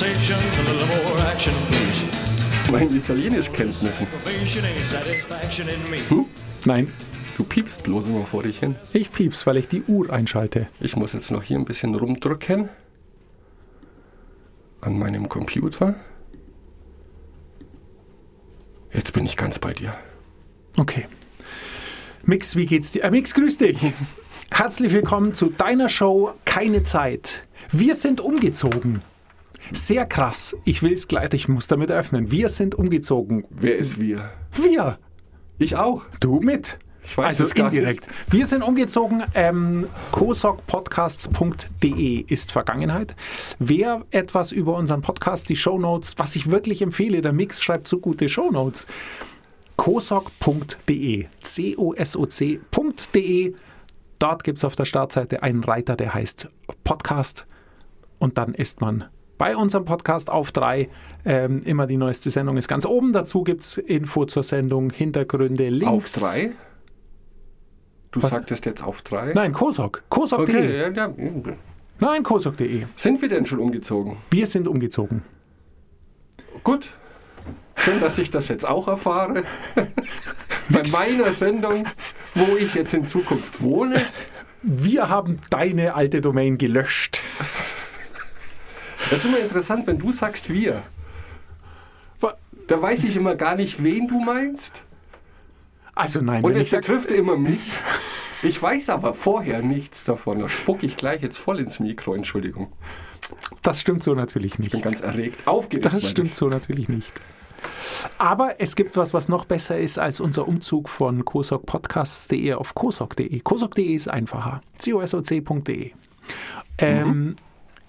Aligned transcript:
conversation, 0.00 0.38
a 0.38 0.62
little 0.72 0.86
more 1.04 1.30
action, 1.30 1.54
please. 1.70 2.72
Meinen 2.72 2.96
Italienischkenntnissen. 2.96 4.06
Hm? 6.08 6.24
Nein, 6.64 6.92
Du 7.36 7.44
piepst 7.44 7.82
bloß 7.84 8.06
immer 8.08 8.26
vor 8.26 8.42
dich 8.42 8.58
hin. 8.58 8.76
ich 8.92 9.10
pieps, 9.10 9.46
weil 9.46 9.56
ich 9.56 9.68
die 9.68 9.82
Uhr 9.82 10.10
einschalte. 10.10 10.68
Ich 10.78 10.96
muss 10.96 11.14
jetzt 11.14 11.30
noch 11.30 11.42
hier 11.42 11.58
ein 11.58 11.64
bisschen 11.64 11.94
rumdrücken. 11.94 12.68
An 14.82 14.98
meinem 14.98 15.28
Computer. 15.28 15.94
Jetzt 18.92 19.12
bin 19.14 19.24
ich 19.24 19.36
ganz 19.36 19.58
bei 19.58 19.72
dir. 19.72 19.94
Okay. 20.76 21.06
Mix, 22.24 22.56
wie 22.56 22.66
geht's 22.66 22.92
dir? 22.92 23.04
Äh, 23.04 23.10
Mix, 23.10 23.32
grüß 23.34 23.56
dich. 23.58 23.78
Herzlich 24.50 24.92
willkommen 24.92 25.32
zu 25.32 25.50
deiner 25.50 25.88
Show 25.88 26.34
Keine 26.44 26.82
Zeit. 26.84 27.42
Wir 27.70 27.94
sind 27.94 28.20
umgezogen. 28.20 29.02
Sehr 29.72 30.06
krass. 30.06 30.56
Ich 30.64 30.82
will 30.82 30.92
es 30.92 31.08
gleich, 31.08 31.32
ich 31.32 31.48
muss 31.48 31.66
damit 31.68 31.90
öffnen. 31.90 32.30
Wir 32.30 32.48
sind 32.48 32.74
umgezogen. 32.74 33.46
Wer 33.50 33.78
ist 33.78 34.00
wir? 34.00 34.30
Wir. 34.52 34.98
Ich 35.58 35.76
auch. 35.76 36.04
Du 36.20 36.40
mit. 36.40 36.78
Ich 37.04 37.16
weiß 37.18 37.40
also 37.40 37.54
indirekt. 37.54 38.08
Wir 38.28 38.46
sind 38.46 38.62
umgezogen. 38.62 39.24
Ähm, 39.34 39.88
kosokpodcasts.de 40.12 42.20
ist 42.20 42.52
Vergangenheit. 42.52 43.16
Wer 43.58 44.04
etwas 44.10 44.52
über 44.52 44.76
unseren 44.76 45.02
Podcast, 45.02 45.48
die 45.48 45.56
Shownotes, 45.56 46.14
was 46.18 46.36
ich 46.36 46.50
wirklich 46.50 46.82
empfehle, 46.82 47.22
der 47.22 47.32
Mix 47.32 47.62
schreibt 47.62 47.88
so 47.88 47.98
gute 47.98 48.28
Shownotes. 48.28 48.86
kosok.de. 49.76 51.26
C-O-S-O-C.de. 51.42 52.64
Dort 54.18 54.44
gibt 54.44 54.58
es 54.58 54.64
auf 54.64 54.76
der 54.76 54.84
Startseite 54.84 55.42
einen 55.42 55.64
Reiter, 55.64 55.96
der 55.96 56.14
heißt 56.14 56.48
Podcast. 56.84 57.46
Und 58.18 58.38
dann 58.38 58.54
ist 58.54 58.80
man 58.80 59.04
bei 59.40 59.56
unserem 59.56 59.86
Podcast 59.86 60.28
auf 60.28 60.52
drei. 60.52 60.90
Ähm, 61.24 61.62
immer 61.64 61.86
die 61.86 61.96
neueste 61.96 62.30
Sendung 62.30 62.58
ist 62.58 62.68
ganz 62.68 62.84
oben. 62.84 63.14
Dazu 63.14 63.42
gibt 63.42 63.62
es 63.62 63.78
Info 63.78 64.26
zur 64.26 64.42
Sendung, 64.42 64.90
Hintergründe, 64.90 65.64
Auf 65.64 65.70
Links. 65.72 66.12
drei? 66.12 66.52
Du 68.12 68.22
Was? 68.22 68.32
sagtest 68.32 68.66
jetzt 68.66 68.84
auf 68.84 69.00
drei? 69.00 69.32
Nein, 69.32 69.52
Kosok. 69.52 70.02
Kosok.de. 70.10 70.56
Okay, 70.56 70.78
ja, 70.78 70.88
ja. 70.90 71.14
Nein, 72.00 72.22
Kosok.de. 72.22 72.84
Sind 72.96 73.22
wir 73.22 73.30
denn 73.30 73.46
schon 73.46 73.60
umgezogen? 73.60 74.18
Wir 74.30 74.46
sind 74.46 74.68
umgezogen. 74.68 75.22
Gut. 76.62 76.90
Schön, 77.76 77.98
dass 77.98 78.18
ich 78.18 78.30
das 78.30 78.48
jetzt 78.48 78.68
auch 78.68 78.88
erfahre. 78.88 79.44
Bei 80.68 80.82
meiner 80.92 81.32
Sendung, 81.32 81.86
wo 82.34 82.58
ich 82.58 82.74
jetzt 82.74 82.92
in 82.92 83.06
Zukunft 83.06 83.62
wohne. 83.62 84.02
Wir 84.62 85.08
haben 85.08 85.40
deine 85.48 85.94
alte 85.94 86.20
Domain 86.20 86.58
gelöscht. 86.58 87.22
Das 89.08 89.20
ist 89.20 89.24
immer 89.24 89.38
interessant, 89.38 89.86
wenn 89.86 89.98
du 89.98 90.12
sagst 90.12 90.50
wir. 90.50 90.82
Da 92.70 92.80
weiß 92.80 93.02
ich 93.02 93.16
immer 93.16 93.34
gar 93.34 93.56
nicht, 93.56 93.82
wen 93.82 94.06
du 94.06 94.20
meinst. 94.20 94.84
Also 95.96 96.20
nein, 96.20 96.44
Und 96.44 96.54
es 96.54 96.70
betrifft 96.70 97.10
immer 97.10 97.36
mich. 97.36 97.60
Ich 98.44 98.62
weiß 98.62 98.90
aber 98.90 99.12
vorher 99.12 99.60
nichts 99.60 100.04
davon. 100.04 100.38
Da 100.38 100.48
spucke 100.48 100.86
ich 100.86 100.96
gleich 100.96 101.20
jetzt 101.20 101.36
voll 101.36 101.58
ins 101.58 101.80
Mikro. 101.80 102.14
Entschuldigung. 102.14 102.72
das 103.62 103.80
stimmt 103.80 104.04
so 104.04 104.14
natürlich 104.14 104.52
Ich 104.52 104.58
bin 104.58 104.66
nicht. 104.70 104.82
ganz 104.84 105.00
erregt. 105.00 105.48
Aufgeregt. 105.48 105.84
Das 105.92 106.08
stimmt 106.08 106.30
ich. 106.30 106.36
so 106.36 106.48
natürlich 106.48 106.88
nicht. 106.88 107.12
Aber 108.18 108.60
es 108.60 108.76
gibt 108.76 108.96
was, 108.96 109.12
was 109.12 109.28
noch 109.28 109.46
besser 109.46 109.76
ist 109.76 109.98
als 109.98 110.20
unser 110.20 110.46
Umzug 110.46 110.88
von 110.88 111.24
kosokpodcasts.de 111.24 112.54
auf 112.54 112.74
kosok.de. 112.76 113.40
Kosok.de 113.40 113.84
ist 113.84 114.08
einfacher. 114.08 114.62
cosoc.de. 114.82 115.90
Ähm, 116.78 117.34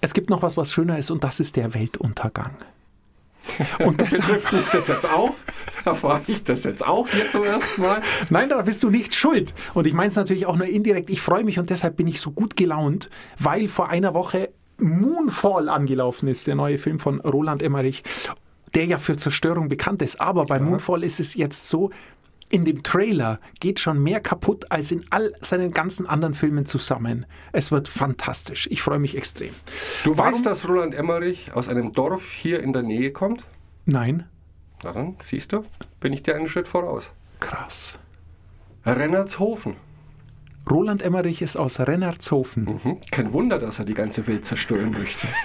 Es 0.02 0.14
gibt 0.14 0.30
noch 0.30 0.42
was, 0.42 0.56
was 0.56 0.72
schöner 0.72 0.98
ist 0.98 1.12
und 1.12 1.22
das 1.22 1.38
ist 1.38 1.54
der 1.56 1.74
Weltuntergang. 1.74 2.56
Und 3.84 4.00
deshalb 4.00 4.52
mich 4.52 4.68
das 4.70 4.86
jetzt 4.86 5.10
auch? 5.10 5.34
Erfahre 5.84 6.20
ich 6.28 6.44
das 6.44 6.62
jetzt 6.62 6.86
auch 6.86 7.08
hier 7.08 7.28
zum 7.28 7.42
ersten 7.42 7.82
Mal? 7.82 8.00
Nein, 8.30 8.48
da 8.48 8.62
bist 8.62 8.84
du 8.84 8.90
nicht 8.90 9.16
schuld. 9.16 9.52
Und 9.74 9.86
ich 9.88 9.94
meine 9.94 10.10
es 10.10 10.16
natürlich 10.16 10.46
auch 10.46 10.56
nur 10.56 10.68
indirekt. 10.68 11.10
Ich 11.10 11.20
freue 11.20 11.42
mich 11.42 11.58
und 11.58 11.68
deshalb 11.68 11.96
bin 11.96 12.06
ich 12.06 12.20
so 12.20 12.30
gut 12.30 12.56
gelaunt, 12.56 13.10
weil 13.40 13.66
vor 13.66 13.88
einer 13.88 14.14
Woche 14.14 14.50
Moonfall 14.78 15.68
angelaufen 15.68 16.28
ist, 16.28 16.46
der 16.46 16.54
neue 16.54 16.78
Film 16.78 17.00
von 17.00 17.20
Roland 17.20 17.62
Emmerich, 17.62 18.04
der 18.74 18.86
ja 18.86 18.98
für 18.98 19.16
Zerstörung 19.16 19.68
bekannt 19.68 20.02
ist. 20.02 20.20
Aber 20.20 20.44
bei 20.44 20.60
Moonfall 20.60 21.02
ist 21.02 21.18
es 21.18 21.34
jetzt 21.34 21.68
so, 21.68 21.90
in 22.52 22.64
dem 22.64 22.82
Trailer 22.82 23.40
geht 23.60 23.80
schon 23.80 24.02
mehr 24.02 24.20
kaputt 24.20 24.70
als 24.70 24.92
in 24.92 25.04
all 25.10 25.32
seinen 25.40 25.72
ganzen 25.72 26.06
anderen 26.06 26.34
Filmen 26.34 26.66
zusammen. 26.66 27.26
Es 27.52 27.72
wird 27.72 27.88
fantastisch. 27.88 28.68
Ich 28.70 28.82
freue 28.82 28.98
mich 28.98 29.16
extrem. 29.16 29.50
Du 30.04 30.16
Warum- 30.16 30.34
weißt, 30.34 30.46
dass 30.46 30.68
Roland 30.68 30.94
Emmerich 30.94 31.52
aus 31.54 31.68
einem 31.68 31.92
Dorf 31.92 32.30
hier 32.30 32.62
in 32.62 32.72
der 32.72 32.82
Nähe 32.82 33.10
kommt? 33.10 33.44
Nein? 33.86 34.28
Na 34.84 34.92
dann, 34.92 35.16
siehst 35.22 35.52
du, 35.52 35.64
bin 36.00 36.12
ich 36.12 36.22
dir 36.22 36.36
einen 36.36 36.46
Schritt 36.46 36.68
voraus. 36.68 37.10
Krass. 37.40 37.98
Rennertshofen. 38.84 39.76
Roland 40.70 41.02
Emmerich 41.02 41.42
ist 41.42 41.56
aus 41.56 41.80
Rennertshofen. 41.80 42.80
Hm? 42.84 42.98
Kein 43.10 43.32
Wunder, 43.32 43.58
dass 43.58 43.78
er 43.78 43.84
die 43.84 43.94
ganze 43.94 44.26
Welt 44.28 44.44
zerstören 44.44 44.90
möchte. 44.92 45.26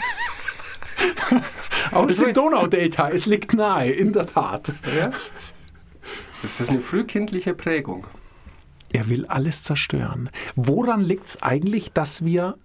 Aus 1.91 2.17
dem 2.17 2.33
Donaudelta. 2.33 3.09
Es 3.09 3.25
liegt 3.25 3.53
nahe, 3.53 3.91
in 3.91 4.13
der 4.13 4.25
Tat. 4.25 4.73
Ja? 4.97 5.11
Das 6.41 6.61
ist 6.61 6.69
eine 6.69 6.81
frühkindliche 6.81 7.53
Prägung. 7.53 8.05
Er 8.91 9.09
will 9.09 9.25
alles 9.25 9.63
zerstören. 9.63 10.29
Woran 10.55 11.01
liegt 11.01 11.27
es 11.27 11.41
eigentlich, 11.41 11.91
dass 11.91 12.23
wir 12.23 12.57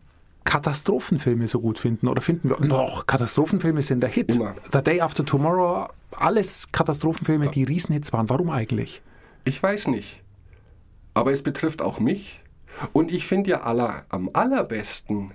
Katastrophenfilme 0.44 1.48
so 1.48 1.60
gut 1.60 1.78
finden? 1.78 2.08
Oder 2.08 2.20
finden 2.20 2.48
wir, 2.48 2.60
noch, 2.60 3.06
Katastrophenfilme 3.06 3.82
sind 3.82 4.00
der 4.00 4.10
Hit. 4.10 4.34
Immer. 4.34 4.54
The 4.72 4.82
Day 4.82 5.00
After 5.00 5.24
Tomorrow, 5.24 5.88
alles 6.12 6.70
Katastrophenfilme, 6.72 7.48
die 7.48 7.64
Riesenhits 7.64 8.12
waren. 8.12 8.28
Warum 8.28 8.50
eigentlich? 8.50 9.02
Ich 9.44 9.62
weiß 9.62 9.88
nicht. 9.88 10.22
Aber 11.14 11.32
es 11.32 11.42
betrifft 11.42 11.82
auch 11.82 11.98
mich. 11.98 12.40
Und 12.92 13.10
ich 13.12 13.26
finde 13.26 13.50
ja 13.50 13.62
aller, 13.62 14.06
am 14.08 14.30
allerbesten 14.32 15.32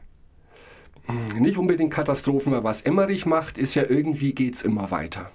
hm, 1.05 1.41
nicht 1.41 1.57
unbedingt 1.57 1.93
Katastrophen, 1.93 2.51
weil 2.51 2.63
was 2.63 2.81
Emmerich 2.81 3.25
macht, 3.25 3.57
ist 3.57 3.75
ja 3.75 3.83
irgendwie 3.83 4.33
geht's 4.33 4.61
immer 4.61 4.91
weiter. 4.91 5.31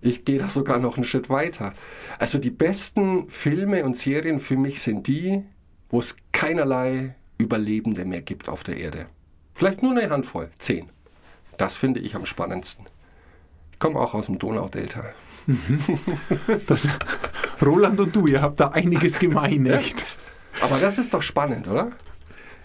Ich 0.00 0.24
gehe 0.24 0.38
da 0.38 0.48
sogar 0.48 0.78
noch 0.78 0.96
einen 0.96 1.04
Schritt 1.04 1.28
weiter. 1.28 1.74
Also 2.18 2.38
die 2.38 2.50
besten 2.50 3.28
Filme 3.28 3.84
und 3.84 3.96
Serien 3.96 4.40
für 4.40 4.56
mich 4.56 4.80
sind 4.80 5.06
die, 5.06 5.42
wo 5.90 5.98
es 5.98 6.16
keinerlei 6.32 7.14
Überlebende 7.36 8.04
mehr 8.04 8.22
gibt 8.22 8.48
auf 8.48 8.64
der 8.64 8.78
Erde. 8.78 9.06
Vielleicht 9.54 9.82
nur 9.82 9.92
eine 9.92 10.08
Handvoll, 10.10 10.50
zehn. 10.58 10.88
Das 11.58 11.76
finde 11.76 12.00
ich 12.00 12.14
am 12.14 12.24
spannendsten. 12.24 12.86
Ich 13.72 13.78
komme 13.78 13.98
auch 13.98 14.14
aus 14.14 14.26
dem 14.26 14.38
Donaudelta. 14.38 15.04
Das, 16.68 16.88
Roland 17.60 18.00
und 18.00 18.14
du, 18.14 18.26
ihr 18.26 18.40
habt 18.40 18.60
da 18.60 18.68
einiges 18.68 19.18
gemein, 19.18 19.66
echt? 19.66 20.04
Aber 20.60 20.78
das 20.78 20.98
ist 20.98 21.12
doch 21.12 21.22
spannend, 21.22 21.66
oder? 21.68 21.90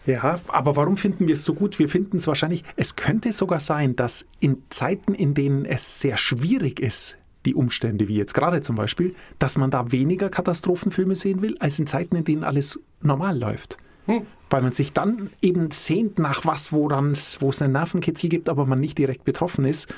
Ja, 0.06 0.40
aber 0.48 0.76
warum 0.76 0.98
finden 0.98 1.28
wir 1.28 1.34
es 1.34 1.46
so 1.46 1.54
gut? 1.54 1.80
Wir 1.80 1.90
finden 1.90 2.18
es 2.18 2.28
wahrscheinlich, 2.28 2.64
es 2.76 2.96
könnte 2.96 3.32
sogar 3.32 3.60
sein, 3.60 3.96
dass 3.96 4.26
in 4.40 4.64
Zeiten, 4.70 5.16
in 5.16 5.34
denen 5.34 5.66
es 5.66 6.00
sehr 6.00 6.18
schwierig 6.18 6.80
ist, 6.80 7.18
die 7.46 7.56
Umstände, 7.56 8.08
wie 8.08 8.16
jetzt 8.16 8.34
gerade 8.34 8.62
zum 8.62 8.76
Beispiel, 8.76 9.16
dass 9.40 9.58
man 9.58 9.72
da 9.72 9.92
weniger 9.92 10.30
Katastrophenfilme 10.30 11.16
sehen 11.16 11.42
will, 11.42 11.56
als 11.60 11.80
in 11.80 11.88
Zeiten, 11.88 12.16
in 12.16 12.24
denen 12.24 12.44
alles 12.44 12.80
normal 13.02 13.38
läuft. 13.38 13.78
Weil 14.50 14.62
man 14.62 14.72
sich 14.72 14.94
dann 14.94 15.32
eben 15.42 15.72
sehnt 15.72 16.20
nach 16.20 16.46
was, 16.46 16.72
wo 16.72 16.90
es 16.90 17.62
einen 17.62 17.74
Nervenkitzel 17.74 18.30
gibt, 18.30 18.50
aber 18.50 18.66
man 18.66 18.80
nicht 18.80 18.98
direkt 18.98 19.24
betroffen 19.24 19.66
ist 19.66 19.94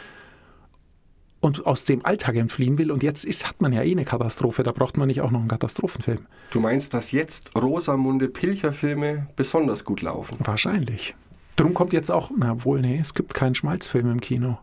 und 1.39 1.65
aus 1.65 1.83
dem 1.83 2.05
Alltag 2.05 2.35
entfliehen 2.35 2.77
will. 2.77 2.91
Und 2.91 3.03
jetzt 3.03 3.25
ist, 3.25 3.47
hat 3.47 3.61
man 3.61 3.73
ja 3.73 3.83
eh 3.83 3.91
eine 3.91 4.05
Katastrophe, 4.05 4.63
da 4.63 4.71
braucht 4.71 4.97
man 4.97 5.07
nicht 5.07 5.21
auch 5.21 5.31
noch 5.31 5.39
einen 5.39 5.49
Katastrophenfilm. 5.49 6.25
Du 6.51 6.59
meinst, 6.59 6.93
dass 6.93 7.11
jetzt 7.11 7.55
Rosamunde 7.55 8.27
Pilcher-Filme 8.27 9.27
besonders 9.35 9.83
gut 9.83 10.01
laufen? 10.01 10.37
Wahrscheinlich. 10.39 11.15
Drum 11.57 11.73
kommt 11.73 11.93
jetzt 11.93 12.11
auch, 12.11 12.31
na 12.35 12.63
wohl, 12.63 12.81
nee, 12.81 12.99
es 13.01 13.13
gibt 13.13 13.33
keinen 13.33 13.55
Schmalzfilm 13.55 14.11
im 14.11 14.21
Kino. 14.21 14.59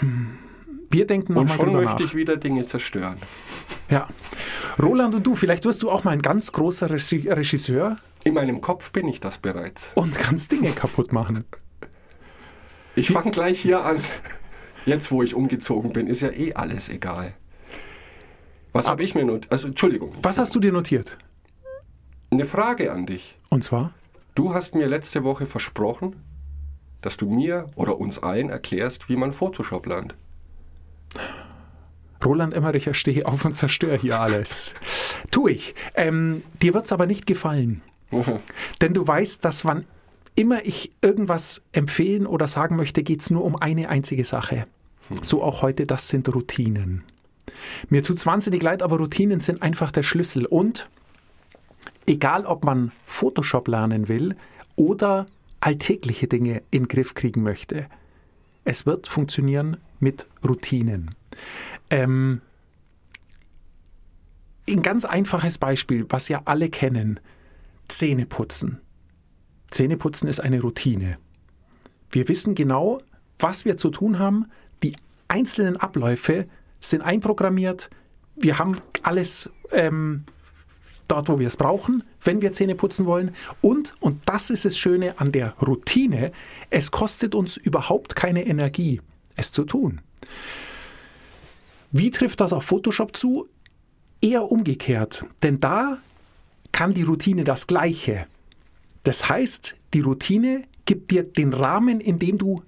Hm. 0.00 0.38
Wir 0.90 1.06
denken 1.06 1.34
Und 1.36 1.44
nochmal 1.44 1.56
schon 1.56 1.66
drüber 1.68 1.82
möchte 1.84 2.02
nach. 2.02 2.08
ich 2.10 2.14
wieder 2.14 2.36
Dinge 2.36 2.64
zerstören. 2.66 3.16
Ja. 3.90 4.08
Roland 4.82 5.14
und 5.14 5.26
du, 5.26 5.34
vielleicht 5.34 5.64
wirst 5.64 5.82
du 5.82 5.90
auch 5.90 6.04
mal 6.04 6.10
ein 6.12 6.22
ganz 6.22 6.52
großer 6.52 6.88
Regi- 6.90 7.28
Regisseur 7.30 7.96
In 8.24 8.34
meinem 8.34 8.60
Kopf 8.60 8.90
bin 8.92 9.06
ich 9.08 9.20
das 9.20 9.38
bereits. 9.38 9.90
und 9.94 10.14
kannst 10.14 10.52
Dinge 10.52 10.70
kaputt 10.70 11.12
machen. 11.12 11.44
Ich 12.96 13.10
fange 13.10 13.30
gleich 13.30 13.60
hier 13.60 13.84
an. 13.84 13.98
Jetzt, 14.86 15.10
wo 15.10 15.22
ich 15.22 15.34
umgezogen 15.34 15.92
bin, 15.92 16.06
ist 16.06 16.20
ja 16.22 16.30
eh 16.30 16.54
alles 16.54 16.88
egal. 16.88 17.34
Was 18.72 18.88
habe 18.88 19.02
ich 19.02 19.14
mir 19.14 19.24
not... 19.24 19.46
Also, 19.50 19.66
Entschuldigung. 19.68 20.12
Was 20.22 20.38
hast 20.38 20.54
du 20.54 20.60
dir 20.60 20.72
notiert? 20.72 21.16
Eine 22.30 22.44
Frage 22.44 22.92
an 22.92 23.06
dich. 23.06 23.36
Und 23.50 23.62
zwar? 23.64 23.92
Du 24.34 24.52
hast 24.52 24.74
mir 24.74 24.86
letzte 24.86 25.22
Woche 25.24 25.46
versprochen, 25.46 26.16
dass 27.00 27.16
du 27.16 27.28
mir 27.30 27.70
oder 27.76 27.98
uns 27.98 28.18
allen 28.22 28.50
erklärst, 28.50 29.08
wie 29.08 29.16
man 29.16 29.32
Photoshop 29.32 29.86
lernt. 29.86 30.14
Roland 32.24 32.54
Emmericher, 32.54 32.94
stehe 32.94 33.26
auf 33.26 33.44
und 33.44 33.54
zerstör 33.54 33.96
hier 33.96 34.20
alles. 34.20 34.74
tu 35.30 35.48
ich. 35.48 35.74
Ähm, 35.94 36.42
dir 36.62 36.74
wird's 36.74 36.92
aber 36.92 37.06
nicht 37.06 37.26
gefallen. 37.26 37.82
Denn 38.80 38.94
du 38.94 39.06
weißt, 39.06 39.44
dass 39.44 39.64
wann 39.64 39.84
immer 40.34 40.64
ich 40.64 40.92
irgendwas 41.02 41.62
empfehlen 41.72 42.26
oder 42.26 42.46
sagen 42.48 42.76
möchte, 42.76 43.02
geht 43.02 43.20
es 43.20 43.30
nur 43.30 43.44
um 43.44 43.56
eine 43.56 43.88
einzige 43.88 44.24
Sache. 44.24 44.66
So 45.22 45.42
auch 45.42 45.62
heute, 45.62 45.86
das 45.86 46.08
sind 46.08 46.34
Routinen. 46.34 47.04
Mir 47.88 48.02
tut 48.02 48.16
es 48.16 48.26
wahnsinnig 48.26 48.62
leid, 48.62 48.82
aber 48.82 48.96
Routinen 48.98 49.40
sind 49.40 49.62
einfach 49.62 49.90
der 49.90 50.02
Schlüssel. 50.02 50.46
Und 50.46 50.88
egal, 52.06 52.46
ob 52.46 52.64
man 52.64 52.92
Photoshop 53.06 53.68
lernen 53.68 54.08
will 54.08 54.34
oder 54.76 55.26
alltägliche 55.60 56.26
Dinge 56.26 56.62
in 56.70 56.84
den 56.84 56.88
Griff 56.88 57.14
kriegen 57.14 57.42
möchte, 57.42 57.86
es 58.64 58.86
wird 58.86 59.08
funktionieren 59.08 59.76
mit 60.00 60.26
Routinen. 60.46 61.10
Ähm, 61.90 62.40
ein 64.68 64.82
ganz 64.82 65.04
einfaches 65.04 65.58
Beispiel, 65.58 66.06
was 66.08 66.28
ja 66.28 66.42
alle 66.44 66.70
kennen, 66.70 67.20
Zähneputzen. 67.88 68.80
Zähneputzen 69.70 70.28
ist 70.28 70.40
eine 70.40 70.60
Routine. 70.60 71.18
Wir 72.10 72.28
wissen 72.28 72.54
genau, 72.54 72.98
was 73.38 73.64
wir 73.64 73.76
zu 73.76 73.90
tun 73.90 74.18
haben. 74.18 74.46
Die 74.82 74.96
einzelnen 75.28 75.76
Abläufe 75.76 76.46
sind 76.80 77.02
einprogrammiert. 77.02 77.90
Wir 78.36 78.58
haben 78.58 78.78
alles 79.02 79.50
ähm, 79.72 80.24
dort, 81.08 81.28
wo 81.28 81.38
wir 81.38 81.46
es 81.46 81.56
brauchen, 81.56 82.02
wenn 82.22 82.40
wir 82.40 82.52
Zähne 82.52 82.74
putzen 82.74 83.06
wollen. 83.06 83.34
Und, 83.60 83.94
und 84.00 84.22
das 84.26 84.50
ist 84.50 84.64
das 84.64 84.78
Schöne 84.78 85.18
an 85.18 85.32
der 85.32 85.54
Routine, 85.60 86.32
es 86.70 86.90
kostet 86.90 87.34
uns 87.34 87.56
überhaupt 87.56 88.16
keine 88.16 88.46
Energie, 88.46 89.00
es 89.36 89.52
zu 89.52 89.64
tun. 89.64 90.00
Wie 91.96 92.10
trifft 92.10 92.40
das 92.40 92.52
auf 92.52 92.64
Photoshop 92.64 93.16
zu? 93.16 93.48
Eher 94.20 94.50
umgekehrt, 94.50 95.24
denn 95.44 95.60
da 95.60 95.98
kann 96.72 96.92
die 96.92 97.04
Routine 97.04 97.44
das 97.44 97.68
Gleiche. 97.68 98.26
Das 99.04 99.28
heißt, 99.28 99.76
die 99.94 100.00
Routine 100.00 100.64
gibt 100.86 101.12
dir 101.12 101.22
den 101.22 101.52
Rahmen, 101.52 102.00
in 102.00 102.18
dem 102.18 102.36
du 102.36 102.64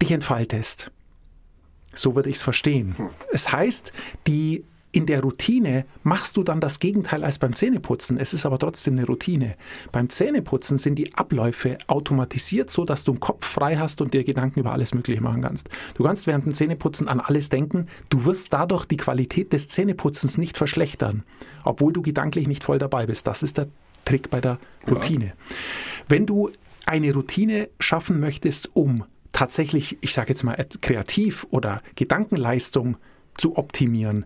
dich 0.00 0.10
entfaltest. 0.10 0.90
So 1.94 2.14
würde 2.16 2.30
ich 2.30 2.36
es 2.36 2.42
verstehen. 2.42 2.96
Es 3.30 3.52
heißt, 3.52 3.92
die 4.26 4.64
in 4.94 5.06
der 5.06 5.22
Routine 5.22 5.86
machst 6.04 6.36
du 6.36 6.44
dann 6.44 6.60
das 6.60 6.78
Gegenteil 6.78 7.24
als 7.24 7.40
beim 7.40 7.52
Zähneputzen. 7.52 8.16
Es 8.16 8.32
ist 8.32 8.46
aber 8.46 8.60
trotzdem 8.60 8.94
eine 8.94 9.06
Routine. 9.06 9.56
Beim 9.90 10.08
Zähneputzen 10.08 10.78
sind 10.78 10.94
die 10.94 11.14
Abläufe 11.14 11.78
automatisiert, 11.88 12.70
so 12.70 12.84
dass 12.84 13.02
du 13.02 13.10
einen 13.12 13.20
Kopf 13.20 13.44
frei 13.44 13.76
hast 13.76 14.00
und 14.00 14.14
dir 14.14 14.22
Gedanken 14.22 14.60
über 14.60 14.70
alles 14.70 14.94
Mögliche 14.94 15.20
machen 15.20 15.42
kannst. 15.42 15.68
Du 15.94 16.04
kannst 16.04 16.28
während 16.28 16.46
dem 16.46 16.54
Zähneputzen 16.54 17.08
an 17.08 17.18
alles 17.18 17.48
denken. 17.48 17.88
Du 18.08 18.24
wirst 18.24 18.52
dadurch 18.52 18.84
die 18.84 18.96
Qualität 18.96 19.52
des 19.52 19.66
Zähneputzens 19.66 20.38
nicht 20.38 20.56
verschlechtern, 20.56 21.24
obwohl 21.64 21.92
du 21.92 22.00
gedanklich 22.00 22.46
nicht 22.46 22.62
voll 22.62 22.78
dabei 22.78 23.06
bist. 23.06 23.26
Das 23.26 23.42
ist 23.42 23.58
der 23.58 23.66
Trick 24.04 24.30
bei 24.30 24.40
der 24.40 24.58
Routine. 24.88 25.26
Ja. 25.26 25.32
Wenn 26.08 26.24
du 26.24 26.50
eine 26.86 27.12
Routine 27.12 27.68
schaffen 27.80 28.20
möchtest, 28.20 28.70
um 28.74 29.04
tatsächlich, 29.32 29.98
ich 30.02 30.12
sage 30.12 30.28
jetzt 30.28 30.44
mal, 30.44 30.54
kreativ 30.80 31.48
oder 31.50 31.82
Gedankenleistung 31.96 32.96
zu 33.36 33.58
optimieren, 33.58 34.24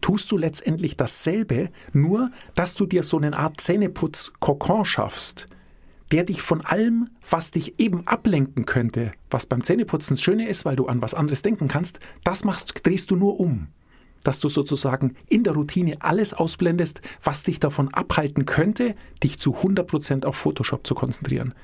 tust 0.00 0.30
du 0.32 0.36
letztendlich 0.36 0.96
dasselbe, 0.96 1.70
nur 1.92 2.30
dass 2.54 2.74
du 2.74 2.86
dir 2.86 3.02
so 3.02 3.16
eine 3.16 3.36
Art 3.36 3.60
Zähneputz-Kokon 3.60 4.84
schaffst, 4.84 5.48
der 6.12 6.24
dich 6.24 6.42
von 6.42 6.62
allem, 6.62 7.10
was 7.28 7.50
dich 7.50 7.78
eben 7.78 8.06
ablenken 8.06 8.64
könnte, 8.64 9.12
was 9.30 9.46
beim 9.46 9.62
Zähneputzen 9.62 10.16
das 10.16 10.22
Schöne 10.22 10.48
ist, 10.48 10.64
weil 10.64 10.76
du 10.76 10.86
an 10.86 11.02
was 11.02 11.14
anderes 11.14 11.42
denken 11.42 11.68
kannst, 11.68 12.00
das 12.24 12.44
machst, 12.44 12.86
drehst 12.86 13.10
du 13.10 13.16
nur 13.16 13.38
um. 13.40 13.68
Dass 14.24 14.40
du 14.40 14.48
sozusagen 14.48 15.14
in 15.28 15.44
der 15.44 15.54
Routine 15.54 15.96
alles 16.00 16.34
ausblendest, 16.34 17.02
was 17.22 17.44
dich 17.44 17.60
davon 17.60 17.92
abhalten 17.94 18.46
könnte, 18.46 18.96
dich 19.22 19.38
zu 19.38 19.56
100% 19.56 20.24
auf 20.24 20.36
Photoshop 20.36 20.86
zu 20.86 20.94
konzentrieren. 20.94 21.54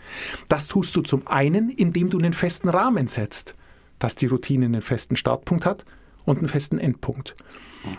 Das 0.49 0.69
tust 0.69 0.95
du 0.95 1.03
zum 1.03 1.27
einen, 1.27 1.69
indem 1.69 2.11
du 2.11 2.19
einen 2.19 2.33
festen 2.33 2.69
Rahmen 2.69 3.09
setzt, 3.09 3.57
dass 3.99 4.15
die 4.15 4.27
Routine 4.27 4.67
einen 4.67 4.83
festen 4.83 5.17
Startpunkt 5.17 5.67
hat 5.67 5.85
und 6.25 6.39
einen 6.39 6.49
festen 6.49 6.79
Endpunkt. 6.79 7.37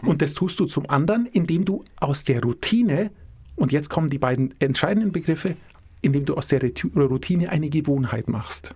Mhm. 0.01 0.09
Und 0.09 0.21
das 0.21 0.33
tust 0.33 0.59
du 0.59 0.65
zum 0.65 0.89
anderen, 0.89 1.25
indem 1.25 1.65
du 1.65 1.83
aus 1.97 2.23
der 2.23 2.41
Routine, 2.41 3.11
und 3.55 3.71
jetzt 3.71 3.89
kommen 3.89 4.09
die 4.09 4.17
beiden 4.17 4.53
entscheidenden 4.59 5.11
Begriffe, 5.11 5.55
indem 6.01 6.25
du 6.25 6.35
aus 6.35 6.47
der 6.47 6.61
Routine 6.61 7.49
eine 7.49 7.69
Gewohnheit 7.69 8.27
machst. 8.27 8.75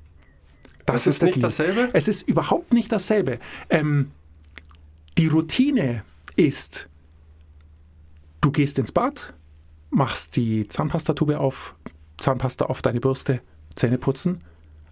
Das, 0.86 1.04
das 1.04 1.16
ist, 1.16 1.22
nicht 1.22 1.36
Deal. 1.36 1.42
dasselbe? 1.44 1.90
Es 1.94 2.07
ist 2.07 2.28
überhaupt 2.28 2.74
nicht 2.74 2.92
dasselbe. 2.92 3.40
Ähm, 3.69 4.12
die 5.18 5.28
Routine 5.28 6.04
ist, 6.36 6.90
du 8.42 8.52
gehst 8.52 8.80
ins 8.80 8.92
Bad, 8.92 9.34
machst 9.92 10.36
die 10.36 10.68
Zahnpastatube 10.68 11.40
auf, 11.40 11.75
Zahnpasta 12.18 12.66
auf 12.66 12.81
deine 12.81 13.00
Bürste, 13.00 13.42
Zähne 13.75 13.98
putzen, 13.98 14.40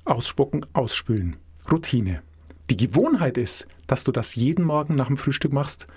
ausspucken, 0.06 0.66
ausspülen. 0.74 1.38
Routine. 1.72 2.22
Die 2.70 2.78
Gewohnheit 2.78 3.38
ist, 3.38 3.68
dass 3.88 4.04
du 4.04 4.12
das 4.12 4.36
jeden 4.36 4.66
Morgen 4.66 4.96
nach 4.96 5.08
dem 5.08 5.18
Frühstück 5.18 5.54
machst, 5.54 5.88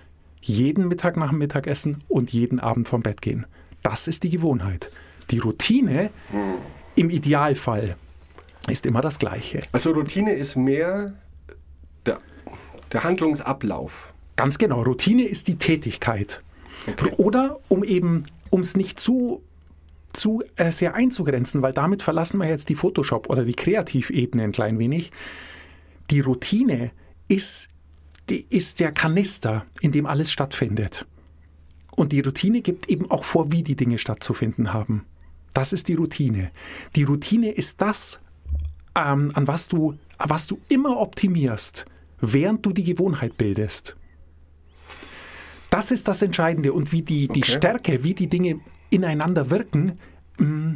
jeden 0.40 0.88
Mittag 0.88 1.16
nach 1.16 1.30
dem 1.30 1.38
Mittagessen 1.38 2.04
und 2.08 2.32
jeden 2.32 2.60
Abend 2.60 2.88
vom 2.88 3.02
Bett 3.02 3.20
gehen. 3.22 3.46
Das 3.82 4.08
ist 4.08 4.22
die 4.22 4.30
Gewohnheit. 4.30 4.90
Die 5.30 5.38
Routine 5.38 6.10
im 6.94 7.10
Idealfall 7.10 7.96
ist 8.68 8.86
immer 8.86 9.00
das 9.00 9.18
Gleiche. 9.18 9.60
Also 9.72 9.92
Routine 9.92 10.34
ist 10.34 10.56
mehr 10.56 11.12
der, 12.06 12.20
der 12.92 13.04
Handlungsablauf. 13.04 14.12
Ganz 14.36 14.58
genau. 14.58 14.82
Routine 14.82 15.24
ist 15.24 15.48
die 15.48 15.56
Tätigkeit. 15.56 16.40
Okay. 16.86 17.12
Oder 17.18 17.58
um 17.68 17.84
eben, 17.84 18.24
um 18.50 18.60
es 18.60 18.76
nicht 18.76 18.98
zu 18.98 19.42
zu 20.12 20.42
äh, 20.56 20.72
sehr 20.72 20.94
einzugrenzen, 20.94 21.62
weil 21.62 21.72
damit 21.72 22.02
verlassen 22.02 22.38
wir 22.38 22.48
jetzt 22.48 22.68
die 22.68 22.74
Photoshop 22.74 23.30
oder 23.30 23.44
die 23.44 23.54
Kreativebene 23.54 24.42
ein 24.42 24.50
klein 24.50 24.78
wenig. 24.78 25.12
Die 26.10 26.20
Routine 26.20 26.90
ist 27.28 27.70
die 28.30 28.46
ist 28.48 28.80
der 28.80 28.92
Kanister, 28.92 29.66
in 29.80 29.92
dem 29.92 30.06
alles 30.06 30.30
stattfindet. 30.30 31.06
Und 31.96 32.12
die 32.12 32.20
Routine 32.20 32.62
gibt 32.62 32.88
eben 32.88 33.10
auch 33.10 33.24
vor, 33.24 33.52
wie 33.52 33.62
die 33.62 33.74
Dinge 33.74 33.98
stattzufinden 33.98 34.72
haben. 34.72 35.04
Das 35.52 35.72
ist 35.72 35.88
die 35.88 35.94
Routine. 35.94 36.52
Die 36.94 37.02
Routine 37.02 37.50
ist 37.50 37.82
das, 37.82 38.20
ähm, 38.96 39.32
an 39.34 39.48
was 39.48 39.66
du, 39.66 39.98
was 40.18 40.46
du 40.46 40.58
immer 40.68 40.98
optimierst, 40.98 41.86
während 42.20 42.64
du 42.64 42.72
die 42.72 42.84
Gewohnheit 42.84 43.36
bildest. 43.36 43.96
Das 45.70 45.90
ist 45.90 46.06
das 46.06 46.22
Entscheidende 46.22 46.72
und 46.72 46.92
wie 46.92 47.02
die, 47.02 47.28
die 47.28 47.44
Stärke, 47.44 48.04
wie 48.04 48.14
die 48.14 48.28
Dinge 48.28 48.60
ineinander 48.90 49.50
wirken. 49.50 49.98
Mm, 50.38 50.74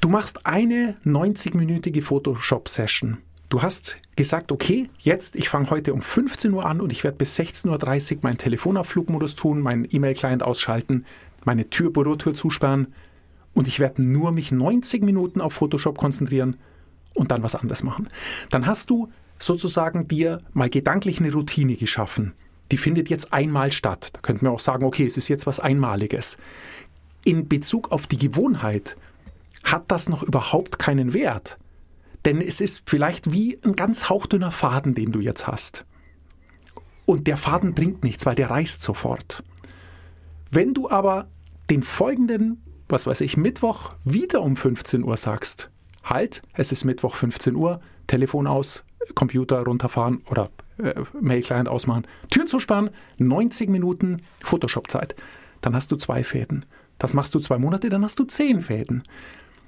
du 0.00 0.08
machst 0.08 0.46
eine 0.46 0.96
90-minütige 1.04 2.02
Photoshop-Session 2.02 3.18
Du 3.50 3.62
hast 3.62 3.98
gesagt, 4.14 4.52
okay, 4.52 4.88
jetzt, 5.00 5.34
ich 5.34 5.48
fange 5.48 5.70
heute 5.70 5.92
um 5.92 6.02
15 6.02 6.52
Uhr 6.52 6.64
an 6.64 6.80
und 6.80 6.92
ich 6.92 7.02
werde 7.02 7.16
bis 7.16 7.36
16.30 7.36 8.12
Uhr 8.12 8.18
meinen 8.22 8.38
Telefon 8.38 8.76
auf 8.76 8.86
Flugmodus 8.86 9.34
tun, 9.34 9.60
meinen 9.60 9.88
E-Mail-Client 9.90 10.44
ausschalten, 10.44 11.04
meine 11.44 11.68
Tür, 11.68 11.92
Bürotür 11.92 12.32
zusperren 12.32 12.94
und 13.52 13.66
ich 13.66 13.80
werde 13.80 14.04
nur 14.04 14.30
mich 14.30 14.52
90 14.52 15.02
Minuten 15.02 15.40
auf 15.40 15.54
Photoshop 15.54 15.98
konzentrieren 15.98 16.58
und 17.12 17.32
dann 17.32 17.42
was 17.42 17.56
anderes 17.56 17.82
machen. 17.82 18.08
Dann 18.50 18.66
hast 18.66 18.88
du 18.88 19.10
sozusagen 19.40 20.06
dir 20.06 20.42
mal 20.52 20.70
gedanklich 20.70 21.18
eine 21.18 21.32
Routine 21.32 21.74
geschaffen. 21.74 22.34
Die 22.70 22.76
findet 22.76 23.10
jetzt 23.10 23.32
einmal 23.32 23.72
statt. 23.72 24.10
Da 24.12 24.20
könnten 24.20 24.46
wir 24.46 24.52
auch 24.52 24.60
sagen, 24.60 24.84
okay, 24.84 25.06
es 25.06 25.16
ist 25.16 25.26
jetzt 25.26 25.48
was 25.48 25.58
Einmaliges. 25.58 26.38
In 27.24 27.48
Bezug 27.48 27.90
auf 27.90 28.06
die 28.06 28.18
Gewohnheit 28.18 28.96
hat 29.64 29.90
das 29.90 30.08
noch 30.08 30.22
überhaupt 30.22 30.78
keinen 30.78 31.14
Wert. 31.14 31.58
Denn 32.24 32.40
es 32.40 32.60
ist 32.60 32.82
vielleicht 32.86 33.32
wie 33.32 33.58
ein 33.64 33.76
ganz 33.76 34.08
hauchdünner 34.08 34.50
Faden, 34.50 34.94
den 34.94 35.12
du 35.12 35.20
jetzt 35.20 35.46
hast. 35.46 35.86
Und 37.06 37.26
der 37.26 37.36
Faden 37.36 37.74
bringt 37.74 38.04
nichts, 38.04 38.26
weil 38.26 38.34
der 38.34 38.50
reißt 38.50 38.82
sofort. 38.82 39.42
Wenn 40.50 40.74
du 40.74 40.90
aber 40.90 41.28
den 41.70 41.82
folgenden, 41.82 42.62
was 42.88 43.06
weiß 43.06 43.20
ich, 43.22 43.36
Mittwoch 43.36 43.94
wieder 44.04 44.42
um 44.42 44.56
15 44.56 45.04
Uhr 45.04 45.16
sagst, 45.16 45.70
halt, 46.04 46.42
es 46.52 46.72
ist 46.72 46.84
Mittwoch 46.84 47.14
15 47.14 47.54
Uhr, 47.54 47.80
Telefon 48.06 48.46
aus, 48.46 48.84
Computer 49.14 49.62
runterfahren 49.62 50.22
oder 50.30 50.50
äh, 50.78 50.94
Mail-Client 51.20 51.68
ausmachen, 51.68 52.06
Tür 52.30 52.46
zusperren, 52.46 52.90
90 53.18 53.70
Minuten 53.70 54.22
Photoshop-Zeit. 54.42 55.14
Dann 55.60 55.74
hast 55.74 55.90
du 55.92 55.96
zwei 55.96 56.24
Fäden. 56.24 56.64
Das 56.98 57.14
machst 57.14 57.34
du 57.34 57.38
zwei 57.38 57.58
Monate, 57.58 57.88
dann 57.88 58.04
hast 58.04 58.18
du 58.18 58.24
zehn 58.24 58.60
Fäden. 58.60 59.02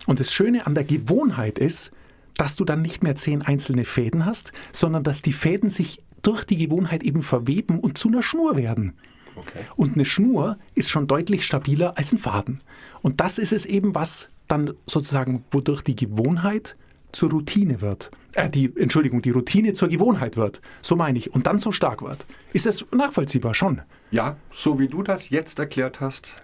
Und 0.07 0.21
das 0.21 0.33
Schöne 0.33 0.67
an 0.67 0.75
der 0.75 0.85
Gewohnheit 0.85 1.59
ist, 1.59 1.93
dass 2.37 2.57
du 2.57 2.65
dann 2.65 2.83
nicht 2.83 3.03
mehr 3.03 3.17
zehn 3.17 3.43
einzelne 3.43 3.85
Fäden 3.85 4.27
hast, 4.27 4.53
sondern 4.73 5.03
dass 5.03 5.23
die 5.23 5.33
Fäden 5.33 5.71
sich 5.71 6.03
durch 6.23 6.45
die 6.45 6.57
Gewohnheit 6.57 7.03
eben 7.03 7.23
verweben 7.23 7.79
und 7.79 7.99
zu 7.99 8.09
einer 8.09 8.23
Schnur 8.23 8.57
werden. 8.57 8.95
Okay. 9.35 9.65
Und 9.77 9.95
eine 9.95 10.05
Schnur 10.05 10.59
ist 10.75 10.91
schon 10.91 11.07
deutlich 11.07 11.45
stabiler 11.45 11.97
als 11.97 12.13
ein 12.13 12.19
Faden. 12.19 12.59
Und 13.01 13.21
das 13.21 13.39
ist 13.39 13.53
es 13.53 13.67
eben, 13.67 13.95
was 13.95 14.29
dann 14.49 14.75
sozusagen, 14.87 15.45
wodurch 15.51 15.83
die 15.83 15.97
Gewohnheit 15.97 16.77
zur 17.13 17.31
Routine 17.31 17.81
wird. 17.81 18.11
Äh, 18.35 18.51
die, 18.51 18.73
Entschuldigung, 18.77 19.23
die 19.23 19.31
Routine 19.31 19.73
zur 19.73 19.89
Gewohnheit 19.89 20.37
wird. 20.37 20.61
So 20.81 20.97
meine 20.97 21.19
ich. 21.19 21.33
Und 21.33 21.47
dann 21.47 21.59
so 21.59 21.73
stark 21.73 22.03
wird. 22.03 22.27
Ist 22.53 22.67
das 22.67 22.85
nachvollziehbar 22.91 23.55
schon? 23.55 23.83
Ja, 24.11 24.37
so 24.53 24.79
wie 24.79 24.89
du 24.89 25.03
das 25.03 25.31
jetzt 25.31 25.59
erklärt 25.59 26.01
hast, 26.01 26.35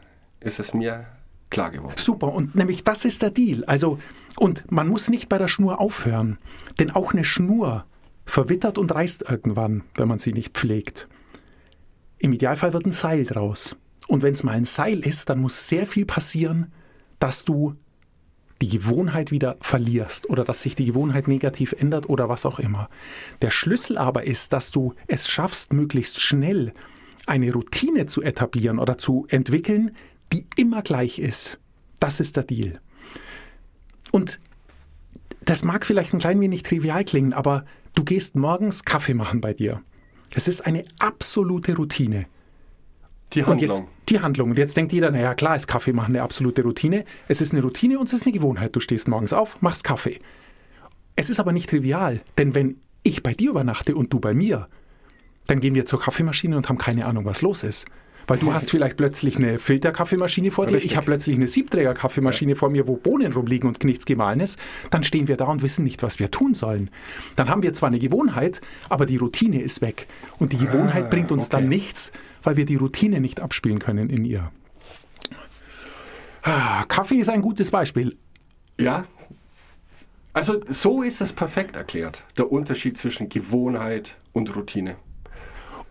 ist 0.41 0.61
es 0.61 0.75
mir 0.75 1.07
klar 1.51 1.71
geworden. 1.71 1.95
Super. 1.97 2.33
Und 2.33 2.55
nämlich 2.55 2.85
das 2.85 3.05
ist 3.05 3.23
der 3.23 3.31
Deal. 3.31 3.65
Also 3.65 3.99
Und 4.39 4.71
man 4.71 4.89
muss 4.89 5.09
nicht 5.09 5.29
bei 5.29 5.37
der 5.37 5.49
Schnur 5.49 5.81
aufhören, 5.81 6.39
denn 6.79 6.93
auch 6.93 7.13
eine 7.13 7.25
Schnur 7.25 7.85
verwittert 8.25 8.79
und 8.79 8.95
reißt 8.95 9.29
irgendwann, 9.29 9.83
wenn 9.97 10.07
man 10.07 10.21
sie 10.21 10.33
nicht 10.33 10.57
pflegt. 10.57 11.09
Im 12.19 12.33
Idealfall 12.33 12.73
wird 12.73 12.87
ein 12.87 12.93
Seil 12.93 13.25
draus. 13.25 13.77
Und 14.07 14.23
wenn 14.23 14.35
es 14.35 14.45
mal 14.45 14.53
ein 14.53 14.65
Seil 14.65 15.01
ist, 15.01 15.29
dann 15.29 15.41
muss 15.41 15.69
sehr 15.69 15.87
viel 15.87 16.07
passieren, 16.07 16.73
dass 17.19 17.45
du 17.45 17.75
die 18.63 18.69
Gewohnheit 18.69 19.31
wieder 19.31 19.57
verlierst 19.61 20.31
oder 20.31 20.45
dass 20.45 20.63
sich 20.63 20.75
die 20.75 20.87
Gewohnheit 20.87 21.29
negativ 21.29 21.73
ändert 21.73 22.09
oder 22.09 22.29
was 22.29 22.47
auch 22.47 22.59
immer. 22.59 22.89
Der 23.43 23.51
Schlüssel 23.51 23.99
aber 23.99 24.25
ist, 24.25 24.53
dass 24.53 24.71
du 24.71 24.95
es 25.07 25.29
schaffst, 25.29 25.73
möglichst 25.73 26.21
schnell 26.21 26.73
eine 27.27 27.53
Routine 27.53 28.07
zu 28.07 28.23
etablieren 28.23 28.79
oder 28.79 28.99
zu 28.99 29.27
entwickeln, 29.29 29.93
die 30.33 30.47
immer 30.57 30.83
gleich 30.83 31.19
ist. 31.19 31.59
Das 32.01 32.21
ist 32.21 32.37
der 32.37 32.45
Deal. 32.45 32.81
Und 34.11 34.39
das 35.41 35.65
mag 35.65 35.87
vielleicht 35.87 36.13
ein 36.13 36.19
klein 36.19 36.41
wenig 36.41 36.63
trivial 36.63 37.05
klingen, 37.05 37.33
aber 37.33 37.65
du 37.95 38.05
gehst 38.05 38.37
morgens 38.37 38.85
Kaffee 38.85 39.15
machen 39.15 39.41
bei 39.41 39.55
dir. 39.55 39.83
Es 40.35 40.49
ist 40.49 40.67
eine 40.67 40.85
absolute 40.99 41.75
Routine. 41.77 42.27
Die 43.33 43.41
Und 43.41 43.49
Handlung. 43.49 43.71
jetzt 43.71 43.83
die 44.09 44.21
Handlung. 44.21 44.51
Und 44.51 44.59
jetzt 44.59 44.77
denkt 44.77 44.93
jeder, 44.93 45.11
naja, 45.11 45.35
klar 45.35 45.57
ist 45.57 45.67
Kaffee 45.67 45.93
machen 45.93 46.15
eine 46.15 46.23
absolute 46.23 46.63
Routine. 46.63 47.05
Es 47.29 47.41
ist 47.41 47.53
eine 47.53 47.63
Routine 47.63 47.99
und 47.99 48.07
es 48.07 48.15
ist 48.15 48.25
eine 48.25 48.33
Gewohnheit. 48.33 48.75
Du 48.75 48.81
stehst 48.81 49.09
morgens 49.09 49.33
auf, 49.33 49.61
machst 49.61 49.85
Kaffee. 49.85 50.19
Es 51.17 51.29
ist 51.29 51.41
aber 51.41 51.53
nicht 51.53 51.69
trivial, 51.69 52.21
denn 52.39 52.55
wenn 52.55 52.81
ich 53.03 53.23
bei 53.23 53.35
dir 53.35 53.51
übernachte 53.51 53.97
und 53.97 54.13
du 54.13 54.21
bei 54.21 54.35
mir, 54.35 54.69
dann 55.47 55.61
gehen 55.61 55.75
wir 55.75 55.87
zur 55.87 56.01
Kaffeemaschine 56.01 56.57
und 56.57 56.69
haben 56.69 56.79
keine 56.79 57.07
Ahnung, 57.07 57.25
was 57.25 57.43
los 57.43 57.65
ist. 57.65 57.87
Weil 58.29 58.39
du 58.39 58.53
hast 58.53 58.71
vielleicht 58.71 58.99
plötzlich 58.99 59.39
eine 59.39 59.59
Filterkaffeemaschine 59.59 60.51
vor 60.51 60.67
dir, 60.67 60.75
Richtig. 60.75 60.93
ich 60.93 60.97
habe 60.97 61.07
plötzlich 61.07 61.35
eine 61.35 61.47
Siebträgerkaffeemaschine 61.47 62.57
vor 62.57 62.69
mir, 62.69 62.87
wo 62.87 62.97
Bohnen 62.97 63.33
rumliegen 63.33 63.67
und 63.67 63.83
nichts 63.85 64.05
gemahlen 64.05 64.41
ist. 64.41 64.59
Dann 64.91 65.03
stehen 65.03 65.29
wir 65.29 65.39
da 65.39 65.47
und 65.47 65.63
wissen 65.63 65.83
nicht, 65.83 66.03
was 66.03 66.19
wir 66.19 66.31
tun 66.31 66.53
sollen. 66.53 66.91
Dann 67.37 67.49
haben 67.49 67.63
wir 67.63 67.73
zwar 67.73 67.89
eine 67.89 67.99
Gewohnheit, 67.99 68.61
aber 68.91 69.07
die 69.07 69.17
Routine 69.17 69.63
ist 69.63 69.81
weg. 69.81 70.09
Und 70.39 70.53
die 70.53 70.59
Gewohnheit 70.59 71.11
bringt 71.11 71.33
uns 71.33 71.49
dann 71.49 71.65
okay. 71.65 71.69
nichts, 71.69 72.13
weil 72.43 72.59
wir 72.59 72.67
die 72.67 72.77
Routine 72.77 73.21
nicht 73.21 73.41
abspielen 73.41 73.79
können 73.79 74.11
in 74.11 74.27
ihr. 74.27 74.53
Ah, 76.43 76.85
Kaffee 76.85 77.17
ist 77.17 77.31
ein 77.31 77.41
gutes 77.41 77.71
Beispiel. 77.71 78.15
Ja. 78.79 79.07
Also 80.35 80.61
so 80.69 81.03
ist 81.03 81.23
es 81.23 81.33
perfekt 81.33 81.77
erklärt, 81.77 82.25
der 82.37 82.53
Unterschied 82.53 82.99
zwischen 82.99 83.31
Gewohnheit 83.31 84.17
und 84.35 84.55
Routine. 84.55 84.97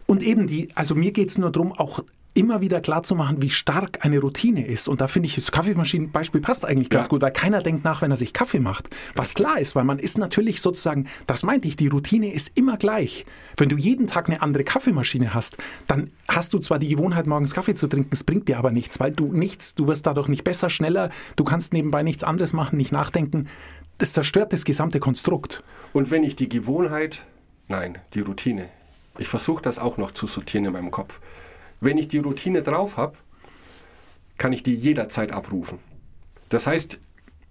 Und 0.05 0.23
eben 0.23 0.47
die, 0.47 0.69
also 0.75 0.95
mir 0.95 1.11
geht 1.11 1.29
es 1.29 1.37
nur 1.37 1.51
darum, 1.51 1.73
auch 1.73 1.99
immer 2.37 2.61
wieder 2.61 2.79
klar 2.81 3.03
zu 3.03 3.15
machen, 3.15 3.41
wie 3.41 3.49
stark 3.49 4.05
eine 4.05 4.19
Routine 4.19 4.65
ist. 4.65 4.87
Und 4.87 5.01
da 5.01 5.07
finde 5.07 5.27
ich, 5.27 5.35
das 5.35 5.51
Kaffeemaschinenbeispiel 5.51 6.39
passt 6.39 6.63
eigentlich 6.65 6.89
ganz 6.89 7.07
Ja. 7.07 7.09
gut, 7.09 7.21
weil 7.21 7.31
keiner 7.31 7.61
denkt 7.61 7.83
nach, 7.83 8.01
wenn 8.01 8.11
er 8.11 8.17
sich 8.17 8.31
Kaffee 8.31 8.59
macht. 8.59 8.87
Was 9.15 9.33
klar 9.33 9.59
ist, 9.59 9.75
weil 9.75 9.83
man 9.83 9.97
ist 9.99 10.17
natürlich 10.17 10.61
sozusagen, 10.61 11.07
das 11.25 11.43
meinte 11.43 11.67
ich, 11.67 11.75
die 11.75 11.87
Routine 11.87 12.31
ist 12.31 12.51
immer 12.55 12.77
gleich. 12.77 13.25
Wenn 13.57 13.69
du 13.69 13.75
jeden 13.75 14.07
Tag 14.07 14.29
eine 14.29 14.41
andere 14.41 14.63
Kaffeemaschine 14.63 15.33
hast, 15.33 15.57
dann 15.87 16.11
hast 16.27 16.53
du 16.53 16.59
zwar 16.59 16.77
die 16.79 16.89
Gewohnheit, 16.89 17.25
morgens 17.27 17.53
Kaffee 17.55 17.75
zu 17.75 17.87
trinken, 17.87 18.09
es 18.13 18.23
bringt 18.23 18.47
dir 18.47 18.59
aber 18.59 18.71
nichts, 18.71 18.99
weil 18.99 19.11
du 19.11 19.33
nichts, 19.33 19.73
du 19.75 19.87
wirst 19.87 20.05
dadurch 20.05 20.27
nicht 20.27 20.43
besser, 20.43 20.69
schneller, 20.69 21.09
du 21.35 21.43
kannst 21.43 21.73
nebenbei 21.73 22.03
nichts 22.03 22.23
anderes 22.23 22.53
machen, 22.53 22.77
nicht 22.77 22.91
nachdenken. 22.91 23.47
Das 23.97 24.13
zerstört 24.13 24.53
das 24.53 24.63
gesamte 24.63 24.99
Konstrukt. 24.99 25.63
Und 25.93 26.11
wenn 26.11 26.23
ich 26.23 26.35
die 26.35 26.47
Gewohnheit, 26.49 27.23
nein, 27.67 27.97
die 28.13 28.19
Routine, 28.19 28.69
ich 29.17 29.27
versuche 29.27 29.63
das 29.63 29.79
auch 29.79 29.97
noch 29.97 30.11
zu 30.11 30.27
sortieren 30.27 30.65
in 30.65 30.73
meinem 30.73 30.91
Kopf. 30.91 31.19
Wenn 31.79 31.97
ich 31.97 32.07
die 32.07 32.17
Routine 32.17 32.61
drauf 32.61 32.97
habe, 32.97 33.17
kann 34.37 34.53
ich 34.53 34.63
die 34.63 34.75
jederzeit 34.75 35.31
abrufen. 35.31 35.79
Das 36.49 36.67
heißt, 36.67 36.99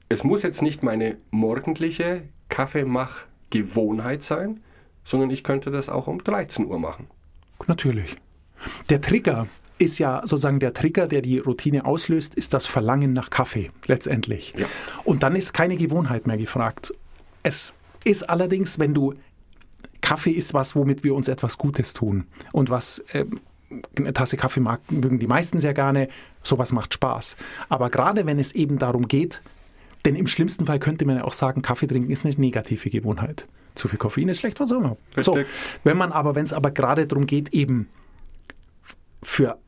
es 0.09 0.25
muss 0.25 0.43
jetzt 0.43 0.63
nicht 0.63 0.83
meine 0.83 1.17
morgendliche 1.31 2.23
Kaffeemach-Gewohnheit 2.49 4.23
sein, 4.23 4.61
sondern 5.05 5.31
ich 5.31 5.45
könnte 5.45 5.71
das 5.71 5.89
auch 5.89 6.07
um 6.07 6.23
13 6.23 6.67
Uhr 6.67 6.79
machen. 6.79 7.09
Natürlich. 7.67 8.17
Der 8.91 9.01
Trigger 9.01 9.47
ist 9.79 9.99
ja 9.99 10.23
sozusagen 10.25 10.61
der 10.61 10.73
Trigger, 10.73 11.07
der 11.07 11.23
die 11.23 11.39
Routine 11.39 11.85
auslöst, 11.85 12.35
ist 12.35 12.55
das 12.55 12.67
Verlangen 12.67 13.13
nach 13.13 13.31
Kaffee 13.31 13.71
letztendlich. 13.87 14.55
Ja. 14.57 14.67
Und 15.05 15.23
dann 15.23 15.37
ist 15.37 15.53
keine 15.53 15.77
Gewohnheit 15.77 16.27
mehr 16.27 16.39
gefragt. 16.39 16.95
Es 17.43 17.75
ist 18.05 18.29
allerdings, 18.29 18.79
wenn 18.79 18.95
du 18.95 19.15
Kaffee 20.01 20.31
ist 20.31 20.55
was, 20.55 20.75
womit 20.75 21.05
wir 21.05 21.15
uns 21.15 21.29
etwas 21.29 21.59
Gutes 21.59 21.93
tun 21.93 22.27
und 22.53 22.71
was 22.71 23.05
ähm, 23.13 23.41
eine 23.99 24.13
Tasse 24.13 24.37
Kaffee 24.37 24.61
mag, 24.61 24.81
mögen 24.91 25.19
die 25.19 25.27
meisten 25.27 25.61
sehr 25.61 25.75
gerne. 25.75 26.09
Sowas 26.43 26.73
macht 26.73 26.95
Spaß. 26.95 27.37
Aber 27.69 27.91
gerade 27.91 28.27
wenn 28.27 28.39
es 28.39 28.53
eben 28.53 28.79
darum 28.79 29.09
geht, 29.09 29.43
denn 30.05 30.15
im 30.15 30.27
schlimmsten 30.27 30.67
Fall 30.67 30.79
könnte 30.79 31.05
man 31.05 31.17
ja 31.17 31.25
auch 31.25 31.33
sagen, 31.33 31.63
Kaffee 31.63 31.87
trinken 31.87 32.11
ist 32.11 32.25
eine 32.25 32.35
negative 32.37 32.91
Gewohnheit. 32.91 33.47
Zu 33.75 33.89
viel 33.89 33.99
Koffein 33.99 34.29
ist 34.29 34.39
schlecht, 34.39 34.61
was 34.61 34.73
auch 34.73 34.79
immer. 34.79 34.97
So, 35.21 35.39
wenn 35.85 35.97
man 35.97 36.13
aber, 36.13 36.35
wenn 36.35 36.45
es 36.45 36.53
aber 36.53 36.71
gerade 36.71 37.07
darum 37.07 37.27
geht, 37.27 37.53
eben 37.53 37.89
für, 39.23 39.59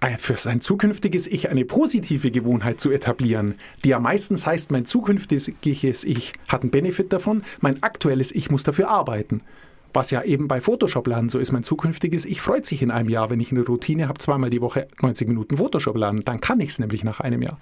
äh, 0.00 0.16
für 0.16 0.36
sein 0.36 0.62
zukünftiges 0.62 1.26
Ich 1.26 1.50
eine 1.50 1.64
positive 1.64 2.30
Gewohnheit 2.30 2.80
zu 2.80 2.90
etablieren, 2.90 3.54
die 3.84 3.90
ja 3.90 4.00
meistens 4.00 4.46
heißt, 4.46 4.70
mein 4.70 4.86
zukünftiges 4.86 6.04
Ich 6.04 6.32
hat 6.48 6.62
einen 6.62 6.70
Benefit 6.70 7.12
davon, 7.12 7.44
mein 7.60 7.82
aktuelles 7.82 8.32
Ich 8.32 8.50
muss 8.50 8.64
dafür 8.64 8.88
arbeiten. 8.88 9.42
Was 9.92 10.10
ja 10.10 10.22
eben 10.22 10.48
bei 10.48 10.60
Photoshop 10.60 11.06
lernen 11.06 11.28
so 11.28 11.38
ist, 11.38 11.52
mein 11.52 11.62
zukünftiges 11.62 12.24
Ich 12.24 12.40
freut 12.40 12.66
sich 12.66 12.82
in 12.82 12.90
einem 12.90 13.08
Jahr, 13.08 13.30
wenn 13.30 13.40
ich 13.40 13.50
eine 13.50 13.64
Routine 13.64 14.08
habe, 14.08 14.18
zweimal 14.18 14.50
die 14.50 14.60
Woche 14.60 14.86
90 15.00 15.28
Minuten 15.28 15.56
Photoshop 15.56 15.96
lernen. 15.96 16.22
Dann 16.24 16.40
kann 16.40 16.60
ich 16.60 16.70
es 16.70 16.78
nämlich 16.78 17.04
nach 17.04 17.20
einem 17.20 17.42
Jahr. 17.42 17.58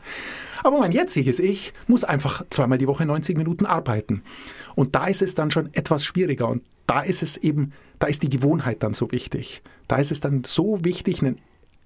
Aber 0.62 0.78
mein 0.78 0.92
jetziges 0.92 1.38
Ich 1.38 1.72
muss 1.86 2.04
einfach 2.04 2.44
zweimal 2.50 2.78
die 2.78 2.86
Woche 2.86 3.06
90 3.06 3.36
Minuten 3.36 3.66
arbeiten. 3.66 4.22
Und 4.74 4.94
da 4.94 5.06
ist 5.06 5.22
es 5.22 5.34
dann 5.34 5.50
schon 5.50 5.72
etwas 5.74 6.04
schwieriger. 6.04 6.48
Und 6.48 6.62
da 6.86 7.00
ist 7.00 7.22
es 7.22 7.36
eben, 7.36 7.72
da 7.98 8.06
ist 8.06 8.22
die 8.22 8.30
Gewohnheit 8.30 8.82
dann 8.82 8.94
so 8.94 9.10
wichtig. 9.12 9.62
Da 9.86 9.96
ist 9.96 10.10
es 10.10 10.20
dann 10.20 10.44
so 10.44 10.84
wichtig, 10.84 11.22
einen 11.22 11.40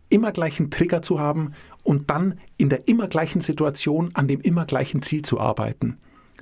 immer 0.08 0.32
gleichen 0.32 0.70
Trigger 0.70 1.02
zu 1.02 1.20
haben 1.20 1.54
und 1.84 2.10
dann 2.10 2.38
in 2.58 2.68
der 2.68 2.86
immer 2.86 3.08
gleichen 3.08 3.40
Situation 3.40 4.10
an 4.14 4.28
dem 4.28 4.40
immer 4.40 4.66
gleichen 4.66 5.02
Ziel 5.02 5.22
zu 5.22 5.40
arbeiten. 5.40 5.98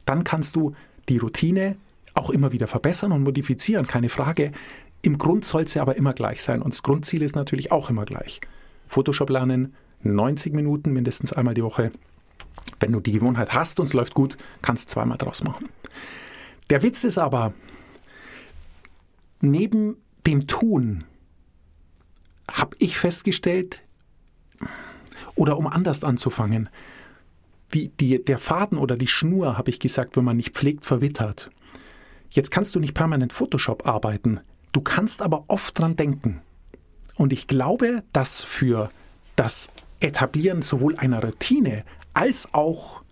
Dann 0.07 0.25
kannst 0.25 0.57
du 0.57 0.75
die 1.09 1.19
Routine 1.19 1.77
auch 2.15 2.31
immer 2.31 2.53
wieder 2.53 2.67
verbessern 2.67 3.13
und 3.13 3.23
modifizieren, 3.23 3.87
keine 3.87 4.09
Frage. 4.09 4.53
Im 5.03 5.19
Grund 5.19 5.45
soll 5.45 5.67
sie 5.69 5.81
aber 5.81 5.97
immer 5.97 6.13
gleich 6.13 6.43
sein 6.43 6.63
und 6.63 6.75
das 6.75 6.83
Grundziel 6.83 7.23
ist 7.23 7.37
natürlich 7.37 7.73
auch 7.73 7.91
immer 7.91 8.05
gleich. 8.05 8.41
Photoshop 8.87 9.31
lernen, 9.31 9.75
90 10.03 10.53
Minuten 10.53 10.93
mindestens 10.93 11.33
einmal 11.33 11.55
die 11.55 11.63
Woche. 11.63 11.93
Wenn 12.79 12.93
du 12.93 13.01
die 13.01 13.13
Gewohnheit 13.13 13.55
hast 13.55 13.81
und 13.81 13.87
es 13.87 13.93
läuft 13.93 14.15
gut, 14.15 14.37
kannst 14.63 14.91
du 14.91 14.93
zweimal 14.95 15.19
draus 15.19 15.45
machen. 15.45 15.69
Der 16.69 16.83
Witz 16.83 17.05
ist 17.05 17.19
aber, 17.19 17.53
neben 19.41 19.97
dem 20.27 20.47
Tun 20.47 21.05
habe 22.51 22.77
ich 22.79 22.99
festgestellt, 22.99 23.83
oder 25.37 25.57
um 25.57 25.67
anders 25.67 26.05
anzufangen, 26.05 26.69
die, 27.73 27.89
die, 27.89 28.23
der 28.23 28.39
Faden 28.39 28.79
oder 28.79 28.97
die 28.97 29.07
Schnur, 29.07 29.57
habe 29.57 29.71
ich 29.71 29.81
gesagt, 29.81 30.17
wenn 30.17 30.25
man 30.25 30.37
nicht 30.37 30.55
pflegt, 30.55 30.85
verwittert. 30.85 31.51
Jetzt 32.31 32.51
kannst 32.51 32.75
du 32.75 32.81
nicht 32.81 32.95
permanent 32.95 33.33
Photoshop 33.33 33.87
arbeiten, 33.87 34.41
du 34.73 34.81
kannst 34.81 35.23
aber 35.23 35.45
oft 35.49 35.79
dran 35.79 35.97
denken. 35.97 36.41
Und 37.17 37.33
ich 37.33 37.47
glaube, 37.47 38.03
dass 38.13 38.43
für 38.43 38.89
das 39.37 39.69
Etablieren 40.01 40.63
sowohl 40.63 40.97
einer 40.97 41.23
Routine 41.23 41.85
als 42.13 42.49
auch 42.55 43.03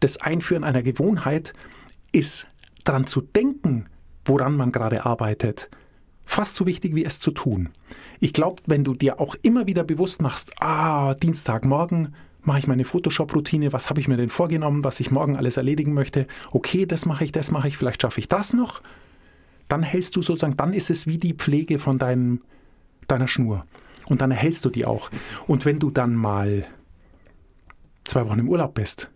das 0.00 0.18
Einführen 0.18 0.64
einer 0.64 0.82
Gewohnheit 0.82 1.52
ist 2.12 2.46
dran 2.84 3.06
zu 3.06 3.20
denken, 3.20 3.86
woran 4.24 4.56
man 4.56 4.72
gerade 4.72 5.06
arbeitet, 5.06 5.70
fast 6.24 6.56
so 6.56 6.66
wichtig 6.66 6.94
wie 6.94 7.04
es 7.04 7.20
zu 7.20 7.30
tun. 7.30 7.70
Ich 8.18 8.32
glaube, 8.32 8.62
wenn 8.66 8.84
du 8.84 8.94
dir 8.94 9.20
auch 9.20 9.34
immer 9.42 9.66
wieder 9.66 9.84
bewusst 9.84 10.22
machst, 10.22 10.52
ah, 10.60 11.14
Dienstagmorgen 11.14 12.14
mache 12.42 12.58
ich 12.58 12.66
meine 12.66 12.84
Photoshop-Routine, 12.84 13.72
was 13.72 13.90
habe 13.90 14.00
ich 14.00 14.08
mir 14.08 14.16
denn 14.16 14.28
vorgenommen, 14.28 14.84
was 14.84 15.00
ich 15.00 15.10
morgen 15.10 15.36
alles 15.36 15.56
erledigen 15.56 15.92
möchte, 15.92 16.26
okay, 16.52 16.86
das 16.86 17.06
mache 17.06 17.24
ich, 17.24 17.32
das 17.32 17.50
mache 17.50 17.68
ich, 17.68 17.76
vielleicht 17.76 18.02
schaffe 18.02 18.20
ich 18.20 18.28
das 18.28 18.52
noch, 18.52 18.82
dann 19.68 19.82
hältst 19.82 20.16
du 20.16 20.22
sozusagen, 20.22 20.56
dann 20.56 20.72
ist 20.72 20.90
es 20.90 21.06
wie 21.06 21.18
die 21.18 21.34
Pflege 21.34 21.78
von 21.78 21.98
deinem, 21.98 22.40
deiner 23.06 23.28
Schnur. 23.28 23.66
Und 24.06 24.20
dann 24.20 24.32
erhältst 24.32 24.64
du 24.64 24.70
die 24.70 24.84
auch. 24.84 25.10
Und 25.46 25.64
wenn 25.64 25.78
du 25.78 25.90
dann 25.90 26.16
mal 26.16 26.66
zwei 28.04 28.26
Wochen 28.26 28.40
im 28.40 28.48
Urlaub 28.48 28.74
bist, 28.74 29.10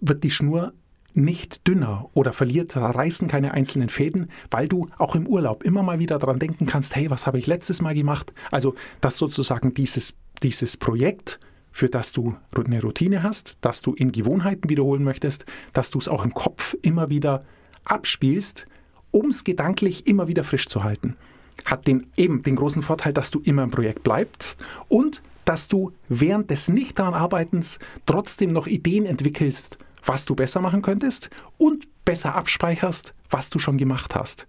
wird 0.00 0.22
die 0.22 0.30
Schnur 0.30 0.74
nicht 1.14 1.66
dünner 1.66 2.08
oder 2.14 2.32
verliert, 2.32 2.76
reißen 2.76 3.26
keine 3.26 3.52
einzelnen 3.52 3.88
Fäden, 3.88 4.28
weil 4.50 4.68
du 4.68 4.86
auch 4.98 5.14
im 5.14 5.26
Urlaub 5.26 5.64
immer 5.64 5.82
mal 5.82 5.98
wieder 5.98 6.18
dran 6.18 6.38
denken 6.38 6.66
kannst, 6.66 6.94
hey, 6.94 7.10
was 7.10 7.26
habe 7.26 7.38
ich 7.38 7.46
letztes 7.46 7.82
Mal 7.82 7.94
gemacht? 7.94 8.32
Also, 8.50 8.74
dass 9.00 9.16
sozusagen 9.16 9.74
dieses, 9.74 10.14
dieses 10.42 10.76
Projekt, 10.76 11.40
für 11.72 11.88
das 11.88 12.12
du 12.12 12.36
eine 12.54 12.82
Routine 12.82 13.22
hast, 13.22 13.56
dass 13.60 13.82
du 13.82 13.94
in 13.94 14.12
Gewohnheiten 14.12 14.68
wiederholen 14.68 15.04
möchtest, 15.04 15.46
dass 15.72 15.90
du 15.90 15.98
es 15.98 16.08
auch 16.08 16.24
im 16.24 16.34
Kopf 16.34 16.76
immer 16.82 17.10
wieder 17.10 17.44
abspielst, 17.84 18.66
um 19.10 19.28
es 19.28 19.44
gedanklich 19.44 20.06
immer 20.06 20.28
wieder 20.28 20.44
frisch 20.44 20.66
zu 20.66 20.84
halten. 20.84 21.16
Hat 21.64 21.86
den, 21.86 22.06
eben 22.16 22.42
den 22.42 22.56
großen 22.56 22.82
Vorteil, 22.82 23.12
dass 23.12 23.30
du 23.30 23.40
immer 23.40 23.62
im 23.62 23.70
Projekt 23.70 24.02
bleibst 24.02 24.64
und 24.88 25.22
dass 25.44 25.68
du 25.68 25.92
während 26.08 26.50
des 26.50 26.68
nicht 26.68 26.98
daran 26.98 27.14
Arbeitens 27.14 27.78
trotzdem 28.06 28.52
noch 28.52 28.66
Ideen 28.66 29.04
entwickelst, 29.04 29.78
was 30.04 30.24
du 30.24 30.34
besser 30.34 30.60
machen 30.60 30.82
könntest 30.82 31.30
und 31.58 31.88
besser 32.04 32.34
abspeicherst, 32.34 33.14
was 33.28 33.50
du 33.50 33.58
schon 33.58 33.76
gemacht 33.76 34.14
hast. 34.14 34.46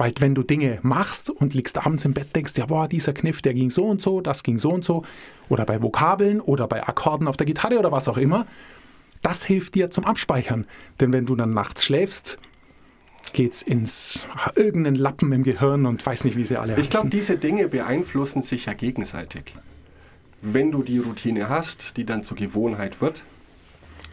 Weil 0.00 0.14
wenn 0.18 0.34
du 0.34 0.42
Dinge 0.42 0.78
machst 0.80 1.28
und 1.28 1.52
liegst 1.52 1.76
abends 1.76 2.06
im 2.06 2.14
Bett, 2.14 2.34
denkst, 2.34 2.54
ja, 2.56 2.64
boah, 2.64 2.88
dieser 2.88 3.12
Kniff, 3.12 3.42
der 3.42 3.52
ging 3.52 3.68
so 3.68 3.84
und 3.84 4.00
so, 4.00 4.22
das 4.22 4.42
ging 4.42 4.58
so 4.58 4.70
und 4.70 4.82
so, 4.82 5.04
oder 5.50 5.66
bei 5.66 5.82
Vokabeln 5.82 6.40
oder 6.40 6.66
bei 6.66 6.82
Akkorden 6.88 7.28
auf 7.28 7.36
der 7.36 7.44
Gitarre 7.44 7.78
oder 7.78 7.92
was 7.92 8.08
auch 8.08 8.16
immer, 8.16 8.46
das 9.20 9.44
hilft 9.44 9.74
dir 9.74 9.90
zum 9.90 10.06
Abspeichern. 10.06 10.64
Denn 11.00 11.12
wenn 11.12 11.26
du 11.26 11.36
dann 11.36 11.50
nachts 11.50 11.84
schläfst, 11.84 12.38
geht's 13.34 13.60
ins 13.60 14.24
irgendeinen 14.54 14.96
Lappen 14.96 15.30
im 15.32 15.44
Gehirn 15.44 15.84
und 15.84 16.06
weiß 16.06 16.24
nicht, 16.24 16.38
wie 16.38 16.46
sie 16.46 16.56
alle. 16.56 16.80
Ich 16.80 16.88
glaube, 16.88 17.10
diese 17.10 17.36
Dinge 17.36 17.68
beeinflussen 17.68 18.40
sich 18.40 18.64
ja 18.64 18.72
gegenseitig. 18.72 19.54
Wenn 20.40 20.70
du 20.70 20.82
die 20.82 20.98
Routine 20.98 21.50
hast, 21.50 21.98
die 21.98 22.06
dann 22.06 22.22
zur 22.22 22.38
Gewohnheit 22.38 23.02
wird, 23.02 23.22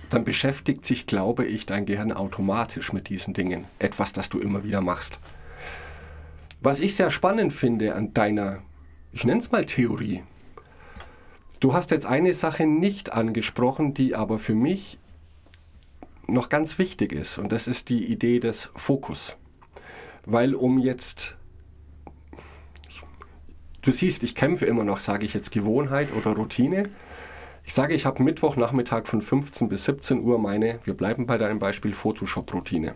dann 0.10 0.25
beschäftigt 0.25 0.86
sich, 0.86 1.08
glaube 1.08 1.46
ich, 1.46 1.65
dein 1.65 1.86
Gehirn 1.86 2.12
automatisch 2.12 2.91
mit 2.91 3.08
diesen 3.08 3.34
Dingen. 3.34 3.63
Etwas, 3.79 4.12
das 4.12 4.27
du 4.27 4.39
immer 4.39 4.65
wieder 4.65 4.82
machst. 4.82 5.17
Was 6.60 6.80
ich 6.80 6.96
sehr 6.96 7.12
spannend 7.12 7.54
finde 7.54 7.96
an 7.96 8.14
deiner, 8.14 8.64
ich 9.12 9.24
nenne 9.24 9.40
es 9.40 9.52
mal 9.52 9.66
Theorie. 9.66 10.24
Du 11.60 11.74
hast 11.74 11.92
jetzt 11.92 12.06
eine 12.06 12.34
Sache 12.34 12.66
nicht 12.66 13.14
angesprochen, 13.14 13.94
die 13.94 14.16
aber 14.16 14.40
für 14.40 14.56
mich 14.56 15.00
noch 16.28 16.50
ganz 16.50 16.78
wichtig 16.78 17.14
ist. 17.14 17.38
Und 17.38 17.52
das 17.52 17.68
ist 17.68 17.90
die 17.90 18.06
Idee 18.06 18.40
des 18.40 18.72
Fokus. 18.76 19.38
Weil 20.26 20.56
um 20.56 20.78
jetzt, 20.78 21.36
du 23.82 23.92
siehst, 23.92 24.24
ich 24.24 24.36
kämpfe 24.36 24.66
immer 24.66 24.84
noch, 24.84 25.00
sage 25.00 25.26
ich 25.26 25.34
jetzt 25.34 25.52
Gewohnheit 25.52 26.10
oder 26.14 26.32
Routine. 26.32 26.90
Ich 27.64 27.74
sage, 27.74 27.94
ich 27.94 28.06
habe 28.06 28.24
Mittwochnachmittag 28.24 29.08
von 29.08 29.22
15 29.22 29.70
bis 29.70 29.86
17 29.86 30.22
Uhr 30.22 30.38
meine, 30.38 30.80
wir 30.84 30.96
bleiben 30.96 31.26
bei 31.26 31.38
deinem 31.38 31.60
Beispiel, 31.60 31.94
Photoshop-Routine. 31.94 32.96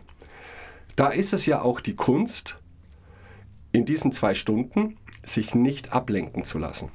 Da 0.95 1.09
ist 1.09 1.33
es 1.33 1.45
ja 1.45 1.61
auch 1.61 1.79
die 1.79 1.95
Kunst, 1.95 2.60
in 3.71 3.85
diesen 3.85 4.11
zwei 4.11 4.33
Stunden 4.33 4.97
sich 5.23 5.55
nicht 5.55 5.93
ablenken 5.93 6.43
zu 6.43 6.57
lassen. 6.57 6.89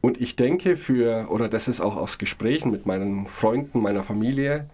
Und 0.00 0.20
ich 0.20 0.36
denke 0.36 0.76
für, 0.76 1.28
oder 1.30 1.48
das 1.48 1.68
ist 1.68 1.80
auch 1.80 1.96
aus 1.96 2.18
Gesprächen 2.18 2.70
mit 2.70 2.86
meinen 2.86 3.26
Freunden, 3.26 3.80
meiner 3.80 4.02
Familie, 4.02 4.68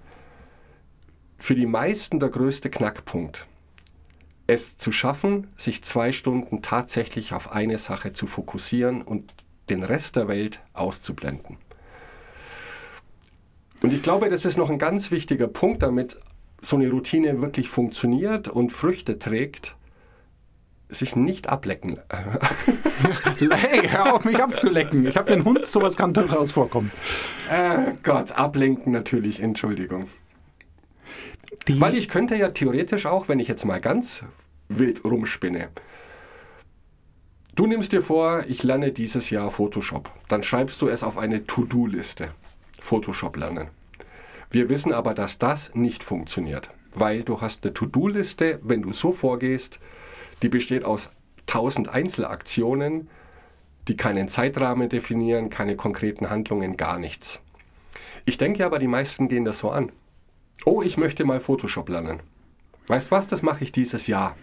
für 1.36 1.54
die 1.54 1.66
meisten 1.66 2.18
der 2.18 2.30
größte 2.30 2.70
Knackpunkt, 2.70 3.46
es 4.46 4.78
zu 4.78 4.90
schaffen, 4.90 5.48
sich 5.56 5.84
zwei 5.84 6.12
Stunden 6.12 6.62
tatsächlich 6.62 7.34
auf 7.34 7.52
eine 7.52 7.78
Sache 7.78 8.12
zu 8.12 8.26
fokussieren 8.26 9.02
und 9.02 9.34
den 9.68 9.82
Rest 9.82 10.16
der 10.16 10.28
Welt 10.28 10.60
auszublenden. 10.72 11.58
Und 13.82 13.92
ich 13.92 14.02
glaube, 14.02 14.28
das 14.30 14.44
ist 14.44 14.56
noch 14.56 14.70
ein 14.70 14.78
ganz 14.78 15.10
wichtiger 15.10 15.46
Punkt, 15.46 15.82
damit 15.82 16.18
so 16.60 16.76
eine 16.76 16.90
Routine 16.90 17.40
wirklich 17.40 17.68
funktioniert 17.68 18.48
und 18.48 18.72
Früchte 18.72 19.18
trägt, 19.18 19.76
sich 20.88 21.16
nicht 21.16 21.48
ablecken. 21.48 21.98
hey, 23.38 23.88
hör 23.88 24.14
auf 24.14 24.24
mich 24.24 24.42
abzulecken. 24.42 25.06
Ich 25.06 25.16
habe 25.16 25.30
den 25.30 25.44
Hund, 25.44 25.66
sowas 25.66 25.96
kann 25.96 26.12
durchaus 26.12 26.52
vorkommen. 26.52 26.90
Äh, 27.50 27.92
Gott, 28.02 28.32
ablenken 28.32 28.92
natürlich, 28.92 29.40
Entschuldigung. 29.40 30.08
Die, 31.66 31.80
Weil 31.80 31.96
ich 31.96 32.08
könnte 32.08 32.36
ja 32.36 32.50
theoretisch 32.50 33.06
auch, 33.06 33.28
wenn 33.28 33.38
ich 33.38 33.48
jetzt 33.48 33.64
mal 33.64 33.80
ganz 33.80 34.24
wild 34.68 35.04
rumspinne, 35.04 35.68
du 37.54 37.66
nimmst 37.66 37.92
dir 37.92 38.02
vor, 38.02 38.44
ich 38.48 38.62
lerne 38.62 38.92
dieses 38.92 39.30
Jahr 39.30 39.50
Photoshop. 39.50 40.10
Dann 40.28 40.42
schreibst 40.42 40.80
du 40.80 40.88
es 40.88 41.02
auf 41.02 41.18
eine 41.18 41.46
To-Do-Liste. 41.46 42.30
Photoshop 42.78 43.36
lernen. 43.36 43.68
Wir 44.50 44.68
wissen 44.68 44.92
aber, 44.92 45.12
dass 45.14 45.38
das 45.38 45.74
nicht 45.74 46.02
funktioniert, 46.02 46.70
weil 46.94 47.22
du 47.22 47.40
hast 47.40 47.64
eine 47.64 47.74
To-Do-Liste, 47.74 48.60
wenn 48.62 48.82
du 48.82 48.92
so 48.92 49.12
vorgehst, 49.12 49.78
die 50.42 50.48
besteht 50.48 50.84
aus 50.84 51.10
tausend 51.46 51.88
Einzelaktionen, 51.88 53.08
die 53.88 53.96
keinen 53.96 54.28
Zeitrahmen 54.28 54.88
definieren, 54.88 55.50
keine 55.50 55.76
konkreten 55.76 56.30
Handlungen, 56.30 56.76
gar 56.76 56.98
nichts. 56.98 57.40
Ich 58.26 58.36
denke 58.36 58.66
aber, 58.66 58.78
die 58.78 58.86
meisten 58.86 59.28
gehen 59.28 59.44
das 59.44 59.60
so 59.60 59.70
an. 59.70 59.90
Oh, 60.64 60.82
ich 60.82 60.96
möchte 60.98 61.24
mal 61.24 61.40
Photoshop 61.40 61.88
lernen. 61.88 62.20
Weißt 62.88 63.10
was, 63.10 63.26
das 63.26 63.42
mache 63.42 63.64
ich 63.64 63.72
dieses 63.72 64.06
Jahr. 64.06 64.36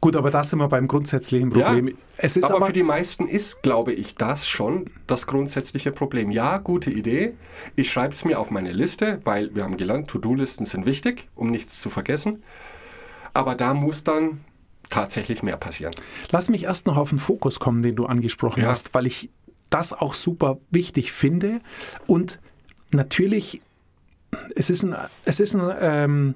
gut, 0.00 0.16
aber 0.16 0.30
da 0.30 0.42
sind 0.42 0.58
wir 0.58 0.68
beim 0.68 0.88
grundsätzlichen 0.88 1.50
Problem. 1.50 1.88
Ja, 1.88 1.94
es 2.16 2.36
ist 2.36 2.46
aber, 2.46 2.56
aber, 2.56 2.66
für 2.66 2.72
die 2.72 2.82
meisten 2.82 3.28
ist, 3.28 3.62
glaube 3.62 3.92
ich, 3.92 4.16
das 4.16 4.48
schon 4.48 4.90
das 5.06 5.26
grundsätzliche 5.26 5.92
Problem. 5.92 6.30
Ja, 6.30 6.58
gute 6.58 6.90
Idee. 6.90 7.34
Ich 7.76 7.92
schreibe 7.92 8.14
es 8.14 8.24
mir 8.24 8.38
auf 8.38 8.50
meine 8.50 8.72
Liste, 8.72 9.20
weil 9.24 9.54
wir 9.54 9.64
haben 9.64 9.76
gelernt, 9.76 10.08
To-Do-Listen 10.08 10.64
sind 10.64 10.86
wichtig, 10.86 11.28
um 11.34 11.50
nichts 11.50 11.80
zu 11.80 11.90
vergessen. 11.90 12.42
Aber 13.36 13.54
da 13.54 13.74
muss 13.74 14.02
dann 14.02 14.40
tatsächlich 14.88 15.42
mehr 15.42 15.56
passieren. 15.56 15.92
Lass 16.30 16.48
mich 16.48 16.64
erst 16.64 16.86
noch 16.86 16.96
auf 16.96 17.10
den 17.10 17.18
Fokus 17.18 17.60
kommen, 17.60 17.82
den 17.82 17.96
du 17.96 18.06
angesprochen 18.06 18.62
Ja. 18.62 18.68
hast, 18.70 18.94
weil 18.94 19.06
ich 19.06 19.30
das 19.68 19.92
auch 19.92 20.14
super 20.14 20.58
wichtig 20.70 21.12
finde. 21.12 21.60
Und 22.06 22.38
natürlich, 22.92 23.60
es 24.54 24.70
ist 24.70 24.84
ein, 24.84 24.94
es 25.24 25.40
ist 25.40 25.54
ein 25.54 25.70
ähm, 25.80 26.34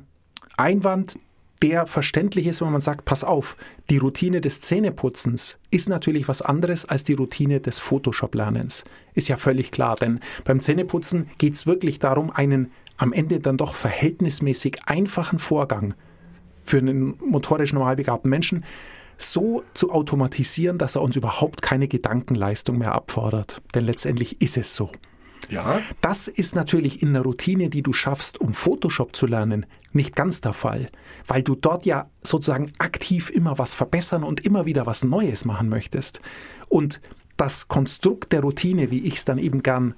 Einwand, 0.56 1.18
der 1.62 1.86
verständlich 1.86 2.46
ist, 2.46 2.60
wenn 2.60 2.72
man 2.72 2.80
sagt, 2.80 3.04
pass 3.04 3.22
auf, 3.22 3.56
die 3.90 3.98
Routine 3.98 4.40
des 4.40 4.60
Zähneputzens 4.62 5.58
ist 5.70 5.88
natürlich 5.88 6.26
was 6.26 6.42
anderes 6.42 6.86
als 6.86 7.04
die 7.04 7.12
Routine 7.14 7.60
des 7.60 7.78
Photoshop-Lernens. 7.78 8.84
Ist 9.14 9.28
ja 9.28 9.36
völlig 9.36 9.70
klar, 9.70 9.96
denn 9.96 10.20
beim 10.44 10.60
Zähneputzen 10.60 11.28
geht 11.38 11.54
es 11.54 11.66
wirklich 11.66 11.98
darum, 11.98 12.30
einen 12.30 12.72
am 12.96 13.12
Ende 13.12 13.40
dann 13.40 13.56
doch 13.58 13.74
verhältnismäßig 13.74 14.80
einfachen 14.86 15.38
Vorgang 15.38 15.94
für 16.70 16.78
einen 16.78 17.16
motorisch 17.24 17.72
normal 17.72 17.96
begabten 17.96 18.30
Menschen 18.30 18.64
so 19.18 19.62
zu 19.74 19.90
automatisieren, 19.90 20.78
dass 20.78 20.94
er 20.94 21.02
uns 21.02 21.16
überhaupt 21.16 21.60
keine 21.60 21.88
Gedankenleistung 21.88 22.78
mehr 22.78 22.94
abfordert. 22.94 23.60
Denn 23.74 23.84
letztendlich 23.84 24.40
ist 24.40 24.56
es 24.56 24.74
so. 24.74 24.90
Ja, 25.48 25.80
Das 26.00 26.28
ist 26.28 26.54
natürlich 26.54 27.02
in 27.02 27.12
der 27.12 27.22
Routine, 27.22 27.70
die 27.70 27.82
du 27.82 27.92
schaffst, 27.92 28.40
um 28.40 28.54
Photoshop 28.54 29.16
zu 29.16 29.26
lernen, 29.26 29.66
nicht 29.92 30.14
ganz 30.14 30.40
der 30.40 30.52
Fall, 30.52 30.86
weil 31.26 31.42
du 31.42 31.56
dort 31.56 31.86
ja 31.86 32.08
sozusagen 32.22 32.72
aktiv 32.78 33.30
immer 33.30 33.58
was 33.58 33.74
verbessern 33.74 34.22
und 34.22 34.46
immer 34.46 34.64
wieder 34.64 34.86
was 34.86 35.02
Neues 35.02 35.44
machen 35.44 35.68
möchtest. 35.68 36.20
Und 36.68 37.00
das 37.36 37.68
Konstrukt 37.68 38.32
der 38.32 38.42
Routine, 38.42 38.90
wie 38.90 39.00
ich 39.00 39.16
es 39.16 39.24
dann 39.24 39.38
eben 39.38 39.62
gern 39.62 39.94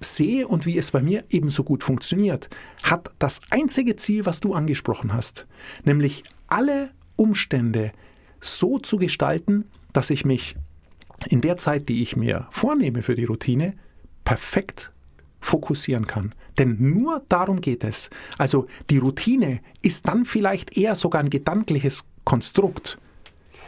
sehe 0.00 0.46
und 0.46 0.66
wie 0.66 0.78
es 0.78 0.90
bei 0.90 1.00
mir 1.00 1.24
ebenso 1.30 1.64
gut 1.64 1.82
funktioniert, 1.82 2.48
hat 2.82 3.10
das 3.18 3.40
einzige 3.50 3.96
Ziel, 3.96 4.26
was 4.26 4.40
du 4.40 4.54
angesprochen 4.54 5.12
hast, 5.12 5.46
nämlich 5.84 6.24
alle 6.46 6.90
Umstände 7.16 7.92
so 8.40 8.78
zu 8.78 8.98
gestalten, 8.98 9.64
dass 9.92 10.10
ich 10.10 10.24
mich 10.24 10.56
in 11.28 11.40
der 11.40 11.56
Zeit, 11.56 11.88
die 11.88 12.02
ich 12.02 12.16
mir 12.16 12.46
vornehme 12.50 13.02
für 13.02 13.14
die 13.14 13.24
Routine, 13.24 13.72
perfekt 14.24 14.92
fokussieren 15.40 16.06
kann. 16.06 16.34
Denn 16.58 16.76
nur 16.78 17.22
darum 17.28 17.60
geht 17.60 17.84
es. 17.84 18.10
Also 18.38 18.66
die 18.90 18.98
Routine 18.98 19.60
ist 19.82 20.08
dann 20.08 20.24
vielleicht 20.24 20.76
eher 20.76 20.94
sogar 20.94 21.22
ein 21.22 21.30
gedankliches 21.30 22.04
Konstrukt. 22.24 22.98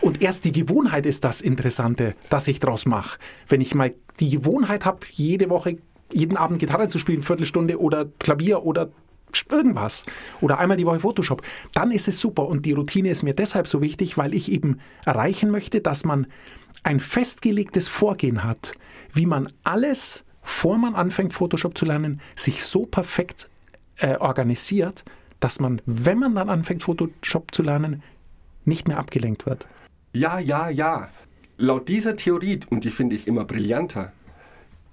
Und 0.01 0.23
erst 0.23 0.45
die 0.45 0.53
Gewohnheit 0.53 1.07
ist 1.07 1.25
das 1.25 1.41
Interessante, 1.41 2.15
das 2.31 2.49
ich 2.49 2.61
daraus 2.61 2.87
mache. 2.87 3.19
Wenn 3.49 3.61
ich 3.61 3.75
mal 3.75 3.95
die 4.21 4.31
Gewohnheit 4.31 4.85
habe, 4.85 5.07
jede 5.11 5.51
Woche, 5.51 5.79
jeden 6.13 6.37
Abend 6.37 6.59
Gitarre 6.59 6.89
zu 6.89 6.99
spielen, 6.99 7.23
Viertelstunde 7.23 7.81
oder 7.81 8.07
Klavier 8.19 8.65
oder 8.65 8.91
irgendwas 9.51 10.07
oder 10.41 10.59
einmal 10.59 10.77
die 10.77 10.87
Woche 10.87 11.01
Photoshop, 11.01 11.43
dann 11.75 11.91
ist 11.91 12.09
es 12.09 12.21
super. 12.21 12.47
Und 12.49 12.65
die 12.65 12.73
Routine 12.73 13.11
ist 13.11 13.23
mir 13.23 13.35
deshalb 13.35 13.67
so 13.67 13.81
wichtig, 13.81 14.17
weil 14.17 14.35
ich 14.35 14.51
eben 14.51 14.81
erreichen 15.05 15.51
möchte, 15.51 15.81
dass 15.81 16.05
man 16.05 16.27
ein 16.83 17.01
festgelegtes 17.01 17.89
Vorgehen 17.89 18.45
hat, 18.45 18.73
wie 19.13 19.27
man 19.27 19.53
alles, 19.65 20.25
vor 20.43 20.79
man 20.79 20.95
anfängt 20.95 21.35
Photoshop 21.35 21.77
zu 21.77 21.85
lernen, 21.85 22.21
sich 22.37 22.65
so 22.65 22.87
perfekt 22.87 23.49
äh, 23.99 24.17
organisiert, 24.17 25.05
dass 25.41 25.61
man, 25.61 25.83
wenn 25.87 26.19
man 26.19 26.35
dann 26.35 26.49
anfängt 26.49 26.83
Photoshop 26.83 27.55
zu 27.55 27.63
lernen, 27.63 28.03
nicht 28.65 28.89
mehr 28.89 28.99
abgelenkt 28.99 29.47
wird. 29.47 29.67
ja, 30.13 30.39
ja, 30.39 30.69
ja. 30.69 31.09
Laut 31.61 31.89
dieser 31.89 32.17
Theorie, 32.17 32.61
und 32.71 32.85
die 32.85 32.91
finde 32.91 33.17
ich 33.17 33.27
immer 33.27 33.45
brillanter, 33.45 34.13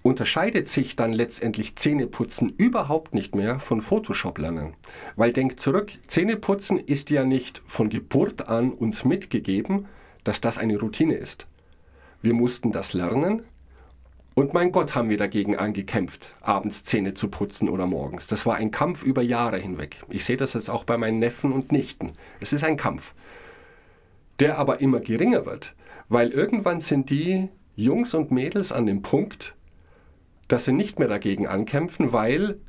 unterscheidet 0.06 0.68
sich 0.68 0.96
dann 0.96 1.14
letztendlich 1.14 1.76
Zähneputzen 1.78 2.54
überhaupt 2.58 3.16
nicht 3.16 3.34
mehr 3.34 3.60
von 3.60 3.82
Photoshop 3.82 4.38
lernen. 4.38 4.76
Weil 5.16 5.34
denk 5.34 5.60
zurück, 5.60 5.94
Zähneputzen 6.06 6.78
ist 6.78 7.10
ja 7.10 7.26
nicht 7.26 7.64
von 7.66 7.90
Geburt 7.90 8.48
an 8.48 8.72
uns 8.72 9.04
mitgegeben, 9.04 9.88
dass 10.24 10.42
das 10.42 10.60
eine 10.60 10.80
Routine 10.80 11.16
ist. 11.16 11.48
Wir 12.22 12.36
mussten 12.36 12.72
das 12.72 12.94
lernen 12.94 13.46
und 14.36 14.54
mein 14.54 14.72
Gott 14.72 14.94
haben 14.94 15.10
wir 15.10 15.18
dagegen 15.18 15.56
angekämpft, 15.56 16.36
abends 16.40 16.84
Zähne 16.84 17.16
zu 17.16 17.30
putzen 17.30 17.68
oder 17.68 17.88
morgens. 17.88 18.28
Das 18.28 18.46
war 18.46 18.58
ein 18.58 18.70
Kampf 18.70 19.02
über 19.02 19.24
Jahre 19.24 19.58
hinweg. 19.58 19.98
Ich 20.10 20.24
sehe 20.24 20.38
das 20.38 20.54
jetzt 20.54 20.70
auch 20.70 20.84
bei 20.84 21.00
meinen 21.00 21.18
Neffen 21.18 21.52
und 21.52 21.72
Nichten. 21.72 22.14
Es 22.40 22.54
ist 22.54 22.64
ein 22.64 22.78
Kampf, 22.78 23.16
der 24.40 24.60
aber 24.60 24.82
immer 24.82 25.00
geringer 25.00 25.48
wird, 25.48 25.74
weil 26.10 26.30
irgendwann 26.30 26.80
sind 26.80 27.10
die 27.10 27.50
Jungs 27.76 28.14
und 28.14 28.30
Mädels 28.30 28.72
an 28.72 28.86
dem 28.86 29.02
Punkt, 29.02 29.56
dass 30.48 30.66
sie 30.66 30.72
nicht 30.72 31.00
mehr 31.00 31.08
dagegen 31.08 31.48
ankämpfen, 31.48 32.14
weil 32.14 32.60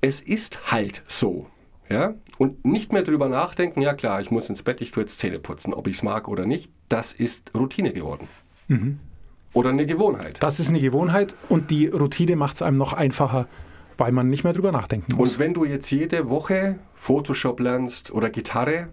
es 0.00 0.20
ist 0.20 0.72
halt 0.72 1.02
so. 1.08 1.46
Ja? 1.88 2.14
Und 2.38 2.64
nicht 2.64 2.92
mehr 2.92 3.02
drüber 3.02 3.28
nachdenken, 3.28 3.80
ja 3.80 3.94
klar, 3.94 4.20
ich 4.20 4.30
muss 4.30 4.48
ins 4.48 4.62
Bett, 4.62 4.80
ich 4.80 4.90
tue 4.90 5.02
jetzt 5.02 5.18
Zähne 5.18 5.38
putzen, 5.38 5.74
ob 5.74 5.86
ich 5.86 5.96
es 5.96 6.02
mag 6.02 6.28
oder 6.28 6.46
nicht, 6.46 6.70
das 6.88 7.12
ist 7.12 7.50
Routine 7.54 7.92
geworden. 7.92 8.28
Oder 9.52 9.70
eine 9.70 9.86
Gewohnheit. 9.86 10.42
Das 10.42 10.58
ist 10.58 10.68
eine 10.68 10.80
Gewohnheit 10.80 11.36
und 11.48 11.70
die 11.70 11.86
Routine 11.86 12.36
macht 12.36 12.56
es 12.56 12.62
einem 12.62 12.76
noch 12.76 12.92
einfacher, 12.92 13.46
weil 13.96 14.12
man 14.12 14.28
nicht 14.28 14.44
mehr 14.44 14.52
drüber 14.52 14.72
nachdenken 14.72 15.14
muss. 15.14 15.34
Und 15.34 15.38
wenn 15.38 15.54
du 15.54 15.64
jetzt 15.64 15.90
jede 15.90 16.28
Woche 16.28 16.78
Photoshop 16.94 17.60
lernst 17.60 18.10
oder 18.10 18.30
Gitarre, 18.30 18.88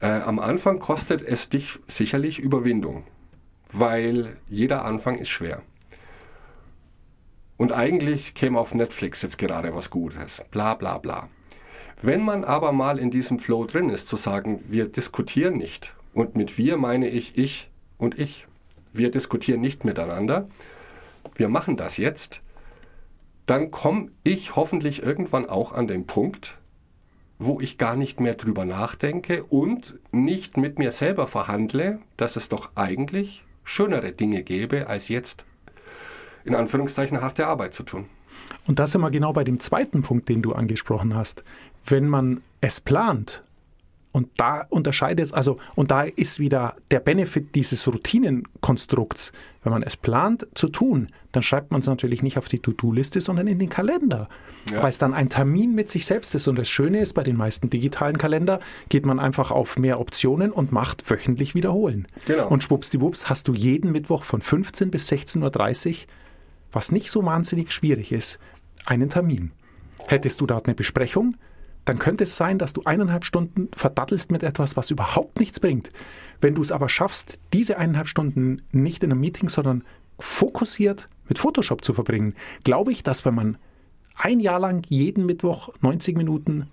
äh, 0.00 0.06
am 0.06 0.38
Anfang 0.38 0.80
kostet 0.80 1.22
es 1.22 1.48
dich 1.48 1.78
sicherlich 1.86 2.38
Überwindung, 2.40 3.04
weil 3.72 4.36
jeder 4.48 4.84
Anfang 4.84 5.16
ist 5.16 5.28
schwer. 5.28 5.62
Und 7.56 7.72
eigentlich 7.72 8.34
käme 8.34 8.58
auf 8.58 8.74
Netflix 8.74 9.22
jetzt 9.22 9.38
gerade 9.38 9.74
was 9.74 9.90
Gutes, 9.90 10.42
bla 10.50 10.74
bla 10.74 10.98
bla. 10.98 11.28
Wenn 12.02 12.22
man 12.22 12.44
aber 12.44 12.72
mal 12.72 12.98
in 12.98 13.10
diesem 13.10 13.38
Flow 13.38 13.64
drin 13.64 13.88
ist, 13.88 14.08
zu 14.08 14.16
sagen, 14.16 14.62
wir 14.68 14.88
diskutieren 14.88 15.56
nicht, 15.56 15.94
und 16.12 16.36
mit 16.36 16.58
wir 16.58 16.76
meine 16.76 17.08
ich 17.08 17.38
ich 17.38 17.70
und 17.98 18.18
ich, 18.18 18.46
wir 18.92 19.10
diskutieren 19.10 19.60
nicht 19.60 19.84
miteinander, 19.84 20.48
wir 21.34 21.48
machen 21.48 21.76
das 21.76 21.96
jetzt, 21.96 22.42
dann 23.46 23.70
komme 23.70 24.10
ich 24.22 24.56
hoffentlich 24.56 25.02
irgendwann 25.02 25.48
auch 25.48 25.72
an 25.72 25.86
den 25.86 26.06
Punkt, 26.06 26.58
wo 27.38 27.60
ich 27.60 27.78
gar 27.78 27.96
nicht 27.96 28.20
mehr 28.20 28.34
drüber 28.34 28.64
nachdenke 28.64 29.44
und 29.44 29.98
nicht 30.12 30.56
mit 30.56 30.78
mir 30.78 30.92
selber 30.92 31.26
verhandle, 31.26 31.98
dass 32.16 32.36
es 32.36 32.48
doch 32.48 32.70
eigentlich 32.74 33.44
schönere 33.64 34.12
Dinge 34.12 34.42
gäbe, 34.42 34.86
als 34.86 35.08
jetzt 35.08 35.46
in 36.44 36.54
Anführungszeichen 36.54 37.20
harte 37.20 37.46
Arbeit 37.46 37.74
zu 37.74 37.82
tun. 37.82 38.06
Und 38.66 38.78
da 38.78 38.86
sind 38.86 39.00
wir 39.00 39.10
genau 39.10 39.32
bei 39.32 39.44
dem 39.44 39.60
zweiten 39.60 40.02
Punkt, 40.02 40.28
den 40.28 40.42
du 40.42 40.52
angesprochen 40.52 41.14
hast. 41.14 41.44
Wenn 41.86 42.08
man 42.08 42.42
es 42.60 42.80
plant, 42.80 43.42
und 44.14 44.28
da 44.36 44.64
unterscheidet 44.68 45.26
es, 45.26 45.32
also, 45.32 45.58
und 45.74 45.90
da 45.90 46.02
ist 46.02 46.38
wieder 46.38 46.76
der 46.92 47.00
Benefit 47.00 47.56
dieses 47.56 47.84
Routinenkonstrukts. 47.88 49.32
Wenn 49.64 49.72
man 49.72 49.82
es 49.82 49.96
plant 49.96 50.46
zu 50.54 50.68
tun, 50.68 51.08
dann 51.32 51.42
schreibt 51.42 51.72
man 51.72 51.80
es 51.80 51.88
natürlich 51.88 52.22
nicht 52.22 52.38
auf 52.38 52.46
die 52.46 52.60
To-Do-Liste, 52.60 53.20
sondern 53.20 53.48
in 53.48 53.58
den 53.58 53.68
Kalender. 53.68 54.28
Ja. 54.70 54.84
Weil 54.84 54.90
es 54.90 54.98
dann 54.98 55.14
ein 55.14 55.30
Termin 55.30 55.74
mit 55.74 55.90
sich 55.90 56.06
selbst 56.06 56.32
ist. 56.36 56.46
Und 56.46 56.56
das 56.60 56.70
Schöne 56.70 57.00
ist, 57.00 57.14
bei 57.14 57.24
den 57.24 57.36
meisten 57.36 57.70
digitalen 57.70 58.16
Kalender 58.16 58.60
geht 58.88 59.04
man 59.04 59.18
einfach 59.18 59.50
auf 59.50 59.78
mehr 59.78 59.98
Optionen 59.98 60.52
und 60.52 60.70
macht 60.70 61.10
wöchentlich 61.10 61.56
wiederholen. 61.56 62.06
Genau. 62.24 62.46
Und 62.46 62.62
schwuppsdiwupps 62.62 63.28
hast 63.28 63.48
du 63.48 63.54
jeden 63.54 63.90
Mittwoch 63.90 64.22
von 64.22 64.42
15 64.42 64.92
bis 64.92 65.10
16.30 65.10 65.90
Uhr, 65.90 65.96
was 66.74 66.92
nicht 66.92 67.10
so 67.10 67.24
wahnsinnig 67.24 67.72
schwierig 67.72 68.12
ist, 68.12 68.38
einen 68.84 69.08
Termin. 69.08 69.52
Hättest 70.06 70.40
du 70.40 70.46
dort 70.46 70.66
eine 70.66 70.74
Besprechung, 70.74 71.36
dann 71.84 71.98
könnte 71.98 72.24
es 72.24 72.36
sein, 72.36 72.58
dass 72.58 72.72
du 72.72 72.82
eineinhalb 72.84 73.24
Stunden 73.24 73.68
verdattelst 73.76 74.30
mit 74.30 74.42
etwas, 74.42 74.76
was 74.76 74.90
überhaupt 74.90 75.38
nichts 75.40 75.60
bringt. 75.60 75.90
Wenn 76.40 76.54
du 76.54 76.62
es 76.62 76.72
aber 76.72 76.88
schaffst, 76.88 77.38
diese 77.52 77.78
eineinhalb 77.78 78.08
Stunden 78.08 78.62
nicht 78.72 79.02
in 79.02 79.12
einem 79.12 79.20
Meeting, 79.20 79.48
sondern 79.48 79.84
fokussiert 80.18 81.08
mit 81.28 81.38
Photoshop 81.38 81.84
zu 81.84 81.92
verbringen, 81.92 82.34
glaube 82.64 82.92
ich, 82.92 83.02
dass 83.02 83.24
wenn 83.24 83.34
man 83.34 83.58
ein 84.16 84.40
Jahr 84.40 84.60
lang 84.60 84.84
jeden 84.88 85.26
Mittwoch 85.26 85.70
90 85.80 86.16
Minuten 86.16 86.70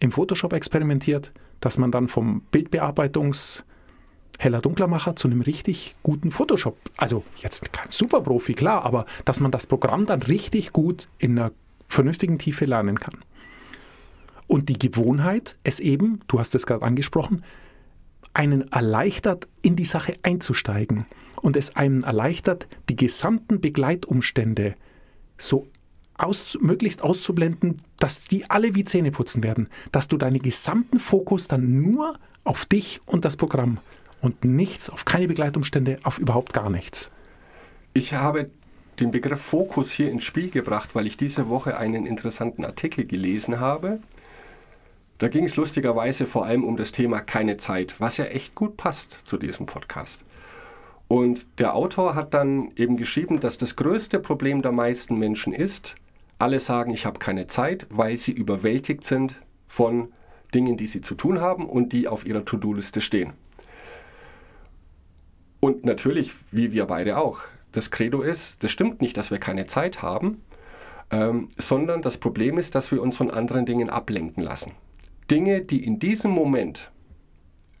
im 0.00 0.12
Photoshop 0.12 0.52
experimentiert, 0.52 1.32
dass 1.60 1.78
man 1.78 1.90
dann 1.90 2.08
vom 2.08 2.42
Bildbearbeitungs 2.50 3.64
heller 4.38 4.60
Dunklermacher 4.60 5.16
zu 5.16 5.28
einem 5.28 5.40
richtig 5.40 5.96
guten 6.02 6.30
Photoshop, 6.30 6.76
also 6.96 7.24
jetzt 7.36 7.72
kein 7.72 7.90
Superprofi, 7.90 8.54
klar, 8.54 8.84
aber 8.84 9.06
dass 9.24 9.40
man 9.40 9.50
das 9.50 9.66
Programm 9.66 10.06
dann 10.06 10.22
richtig 10.22 10.72
gut 10.72 11.08
in 11.18 11.38
einer 11.38 11.52
vernünftigen 11.88 12.38
Tiefe 12.38 12.64
lernen 12.64 12.98
kann. 12.98 13.18
Und 14.46 14.68
die 14.68 14.78
Gewohnheit, 14.78 15.56
es 15.64 15.80
eben, 15.80 16.20
du 16.28 16.38
hast 16.38 16.54
es 16.54 16.66
gerade 16.66 16.84
angesprochen, 16.84 17.44
einen 18.34 18.70
erleichtert, 18.72 19.46
in 19.62 19.76
die 19.76 19.84
Sache 19.84 20.14
einzusteigen 20.22 21.06
und 21.40 21.56
es 21.56 21.76
einem 21.76 22.02
erleichtert, 22.02 22.66
die 22.88 22.96
gesamten 22.96 23.60
Begleitumstände 23.60 24.74
so 25.38 25.68
aus, 26.18 26.58
möglichst 26.60 27.02
auszublenden, 27.02 27.80
dass 27.98 28.24
die 28.24 28.50
alle 28.50 28.74
wie 28.74 28.84
Zähne 28.84 29.10
putzen 29.10 29.42
werden, 29.42 29.68
dass 29.92 30.08
du 30.08 30.16
deinen 30.16 30.40
gesamten 30.40 30.98
Fokus 30.98 31.48
dann 31.48 31.80
nur 31.80 32.18
auf 32.44 32.66
dich 32.66 33.00
und 33.06 33.24
das 33.24 33.36
Programm 33.36 33.78
und 34.24 34.42
nichts, 34.42 34.88
auf 34.88 35.04
keine 35.04 35.28
Begleitumstände, 35.28 35.98
auf 36.02 36.18
überhaupt 36.18 36.54
gar 36.54 36.70
nichts. 36.70 37.10
Ich 37.92 38.14
habe 38.14 38.50
den 38.98 39.10
Begriff 39.10 39.40
Fokus 39.40 39.90
hier 39.90 40.10
ins 40.10 40.24
Spiel 40.24 40.48
gebracht, 40.48 40.94
weil 40.94 41.06
ich 41.06 41.18
diese 41.18 41.50
Woche 41.50 41.76
einen 41.76 42.06
interessanten 42.06 42.64
Artikel 42.64 43.04
gelesen 43.04 43.60
habe. 43.60 44.00
Da 45.18 45.28
ging 45.28 45.44
es 45.44 45.56
lustigerweise 45.56 46.24
vor 46.24 46.46
allem 46.46 46.64
um 46.64 46.78
das 46.78 46.90
Thema 46.90 47.20
keine 47.20 47.58
Zeit, 47.58 47.96
was 48.00 48.16
ja 48.16 48.24
echt 48.24 48.54
gut 48.54 48.78
passt 48.78 49.20
zu 49.24 49.36
diesem 49.36 49.66
Podcast. 49.66 50.24
Und 51.06 51.46
der 51.58 51.74
Autor 51.74 52.14
hat 52.14 52.32
dann 52.32 52.72
eben 52.76 52.96
geschrieben, 52.96 53.40
dass 53.40 53.58
das 53.58 53.76
größte 53.76 54.20
Problem 54.20 54.62
der 54.62 54.72
meisten 54.72 55.18
Menschen 55.18 55.52
ist, 55.52 55.96
alle 56.38 56.60
sagen, 56.60 56.92
ich 56.92 57.04
habe 57.04 57.18
keine 57.18 57.46
Zeit, 57.46 57.86
weil 57.90 58.16
sie 58.16 58.32
überwältigt 58.32 59.04
sind 59.04 59.36
von 59.66 60.08
Dingen, 60.54 60.78
die 60.78 60.86
sie 60.86 61.02
zu 61.02 61.14
tun 61.14 61.42
haben 61.42 61.68
und 61.68 61.92
die 61.92 62.08
auf 62.08 62.24
ihrer 62.24 62.46
To-Do-Liste 62.46 63.02
stehen. 63.02 63.34
Und 65.64 65.86
natürlich, 65.86 66.34
wie 66.50 66.74
wir 66.74 66.84
beide 66.84 67.16
auch, 67.16 67.40
das 67.72 67.90
Credo 67.90 68.20
ist, 68.20 68.62
das 68.62 68.70
stimmt 68.70 69.00
nicht, 69.00 69.16
dass 69.16 69.30
wir 69.30 69.38
keine 69.38 69.64
Zeit 69.64 70.02
haben, 70.02 70.42
ähm, 71.10 71.48
sondern 71.56 72.02
das 72.02 72.18
Problem 72.18 72.58
ist, 72.58 72.74
dass 72.74 72.92
wir 72.92 73.00
uns 73.00 73.16
von 73.16 73.30
anderen 73.30 73.64
Dingen 73.64 73.88
ablenken 73.88 74.42
lassen. 74.42 74.72
Dinge, 75.30 75.62
die 75.62 75.82
in 75.82 75.98
diesem 75.98 76.32
Moment 76.32 76.90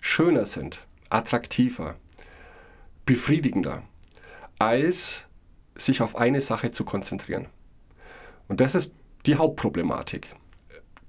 schöner 0.00 0.46
sind, 0.46 0.86
attraktiver, 1.10 1.96
befriedigender, 3.04 3.82
als 4.58 5.26
sich 5.74 6.00
auf 6.00 6.16
eine 6.16 6.40
Sache 6.40 6.70
zu 6.70 6.86
konzentrieren. 6.86 7.48
Und 8.48 8.62
das 8.62 8.74
ist 8.74 8.94
die 9.26 9.36
Hauptproblematik. 9.36 10.34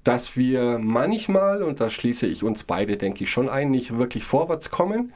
Dass 0.03 0.35
wir 0.35 0.77
manchmal, 0.77 1.63
und 1.63 1.79
da 1.79 1.89
schließe 1.89 2.27
ich 2.27 2.43
uns 2.43 2.65
beide, 2.65 2.97
denke 2.97 3.23
ich, 3.23 3.29
schon 3.31 3.47
ein, 3.47 3.71
nicht 3.71 3.97
wirklich 3.97 4.25
vorwärts 4.25 4.71
kommen, 4.71 5.13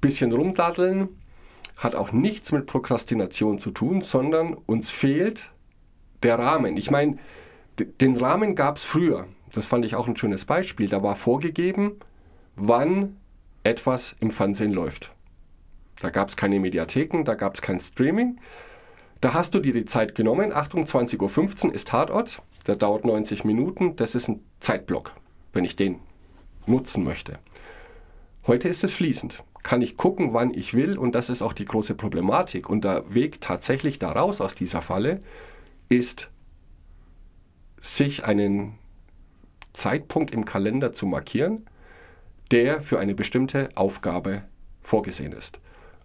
bisschen 0.00 0.32
rumdaddeln, 0.32 1.08
hat 1.76 1.94
auch 1.94 2.12
nichts 2.12 2.52
mit 2.52 2.66
Prokrastination 2.66 3.58
zu 3.58 3.70
tun, 3.70 4.00
sondern 4.00 4.54
uns 4.54 4.90
fehlt 4.90 5.50
der 6.22 6.38
Rahmen. 6.38 6.76
Ich 6.76 6.90
meine, 6.90 7.18
den 7.78 8.16
Rahmen 8.16 8.54
gab 8.54 8.76
es 8.76 8.84
früher. 8.84 9.26
Das 9.52 9.66
fand 9.66 9.84
ich 9.84 9.94
auch 9.94 10.06
ein 10.06 10.16
schönes 10.16 10.44
Beispiel. 10.44 10.88
Da 10.88 11.02
war 11.02 11.16
vorgegeben, 11.16 11.92
wann 12.56 13.16
etwas 13.64 14.16
im 14.20 14.30
Fernsehen 14.30 14.72
läuft. 14.72 15.12
Da 16.00 16.10
gab 16.10 16.28
es 16.28 16.36
keine 16.36 16.60
Mediatheken, 16.60 17.24
da 17.24 17.34
gab 17.34 17.54
es 17.54 17.62
kein 17.62 17.80
Streaming. 17.80 18.38
Da 19.20 19.34
hast 19.34 19.54
du 19.54 19.60
dir 19.60 19.72
die 19.72 19.84
Zeit 19.84 20.14
genommen. 20.14 20.52
Achtung, 20.52 20.84
20.15 20.84 21.66
Uhr 21.66 21.74
ist 21.74 21.88
Tatort. 21.88 22.42
Der 22.66 22.76
dauert 22.76 23.04
90 23.04 23.44
Minuten. 23.44 23.96
Das 23.96 24.14
ist 24.14 24.28
ein 24.28 24.42
Zeitblock, 24.60 25.12
wenn 25.52 25.64
ich 25.64 25.76
den 25.76 25.98
nutzen 26.66 27.04
möchte. 27.04 27.38
Heute 28.50 28.68
ist 28.68 28.82
es 28.82 28.92
fließend. 28.94 29.44
Kann 29.62 29.80
ich 29.80 29.96
gucken, 29.96 30.34
wann 30.34 30.52
ich 30.52 30.74
will. 30.74 30.98
Und 30.98 31.14
das 31.14 31.30
ist 31.30 31.40
auch 31.40 31.52
die 31.52 31.64
große 31.64 31.94
Problematik. 31.94 32.68
Und 32.68 32.82
der 32.82 33.14
Weg 33.14 33.40
tatsächlich 33.40 34.00
daraus 34.00 34.40
aus 34.40 34.56
dieser 34.56 34.82
Falle 34.82 35.22
ist, 35.88 36.32
sich 37.80 38.24
einen 38.24 38.76
Zeitpunkt 39.72 40.32
im 40.32 40.44
Kalender 40.44 40.92
zu 40.92 41.06
markieren, 41.06 41.64
der 42.50 42.80
für 42.80 42.98
eine 42.98 43.14
bestimmte 43.14 43.68
Aufgabe 43.76 44.42
vorgesehen 44.82 45.32
ist. 45.32 45.60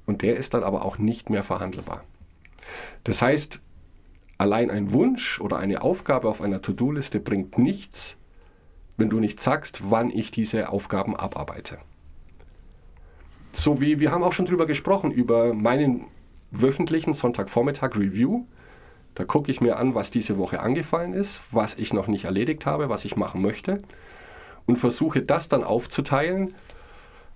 Und 0.06 0.22
der 0.22 0.38
ist 0.38 0.54
dann 0.54 0.64
aber 0.64 0.86
auch 0.86 1.00
nicht 1.00 1.32
mehr 1.32 1.42
verhandelbar. 1.42 2.04
Das 3.06 3.24
heißt, 3.24 3.60
allein 4.38 4.70
ein 4.70 4.94
Wunsch 4.94 5.42
oder 5.42 5.58
eine 5.58 5.82
Aufgabe 5.82 6.30
auf 6.30 6.42
einer 6.42 6.62
To-Do-Liste 6.62 7.20
bringt 7.20 7.58
nichts, 7.58 8.18
wenn 8.98 9.10
du 9.10 9.20
nicht 9.20 9.40
sagst, 9.40 9.90
wann 9.90 10.12
ich 10.12 10.30
diese 10.30 10.70
Aufgaben 10.70 11.16
abarbeite. 11.16 11.80
So 13.56 13.80
wie 13.80 14.02
wir 14.02 14.12
haben 14.12 14.22
auch 14.22 14.34
schon 14.34 14.46
drüber 14.46 14.66
gesprochen, 14.66 15.12
über 15.12 15.54
meinen 15.54 16.08
wöchentlichen 16.52 17.14
Sonntagvormittag 17.14 17.96
Review. 17.96 18.44
Da 19.16 19.24
gucke 19.24 19.50
ich 19.50 19.62
mir 19.62 19.78
an, 19.78 19.96
was 19.96 20.12
diese 20.12 20.38
Woche 20.38 20.60
angefallen 20.60 21.14
ist, 21.14 21.40
was 21.52 21.76
ich 21.78 21.94
noch 21.94 22.08
nicht 22.08 22.26
erledigt 22.26 22.66
habe, 22.66 22.90
was 22.90 23.06
ich 23.06 23.16
machen 23.16 23.42
möchte 23.42 23.82
und 24.66 24.76
versuche 24.76 25.22
das 25.22 25.48
dann 25.48 25.64
aufzuteilen 25.64 26.54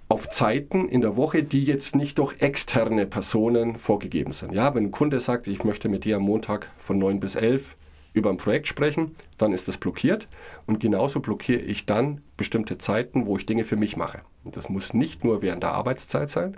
auf 0.10 0.29
Zeiten 0.29 0.89
in 0.89 0.99
der 0.99 1.15
Woche, 1.15 1.41
die 1.41 1.63
jetzt 1.63 1.95
nicht 1.95 2.17
durch 2.17 2.41
externe 2.41 3.05
Personen 3.05 3.77
vorgegeben 3.77 4.34
sind. 4.34 4.53
Ja, 4.53 4.75
wenn 4.75 4.86
ein 4.86 4.91
Kunde 4.91 5.21
sagt, 5.21 5.47
ich 5.47 5.63
möchte 5.63 5.88
mit 5.88 6.03
dir 6.03 6.17
am 6.17 6.23
Montag 6.23 6.69
von 6.77 6.99
9 6.99 7.21
bis 7.21 7.36
11 7.36 7.77
über 8.19 8.29
ein 8.29 8.38
Projekt 8.38 8.67
sprechen, 8.67 9.15
dann 9.38 9.53
ist 9.53 9.67
das 9.67 9.77
blockiert 9.77 10.27
und 10.67 10.79
genauso 10.79 11.19
blockiere 11.19 11.62
ich 11.62 11.86
dann 11.86 12.21
bestimmte 12.38 12.77
Zeiten, 12.77 13.25
wo 13.25 13.38
ich 13.38 13.45
Dinge 13.45 13.63
für 13.63 13.75
mich 13.75 13.97
mache. 13.97 14.21
Und 14.43 14.55
das 14.55 14.69
muss 14.69 14.93
nicht 14.93 15.23
nur 15.23 15.41
während 15.41 15.63
der 15.63 15.73
Arbeitszeit 15.73 16.29
sein, 16.29 16.58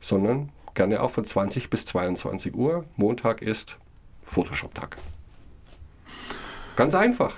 sondern 0.00 0.50
gerne 0.74 1.02
auch 1.02 1.10
von 1.10 1.24
20 1.24 1.70
bis 1.70 1.84
22 1.86 2.54
Uhr. 2.54 2.84
Montag 2.96 3.42
ist 3.42 3.76
Photoshop-Tag. 4.24 4.96
Ganz 6.76 6.94
einfach. 6.94 7.36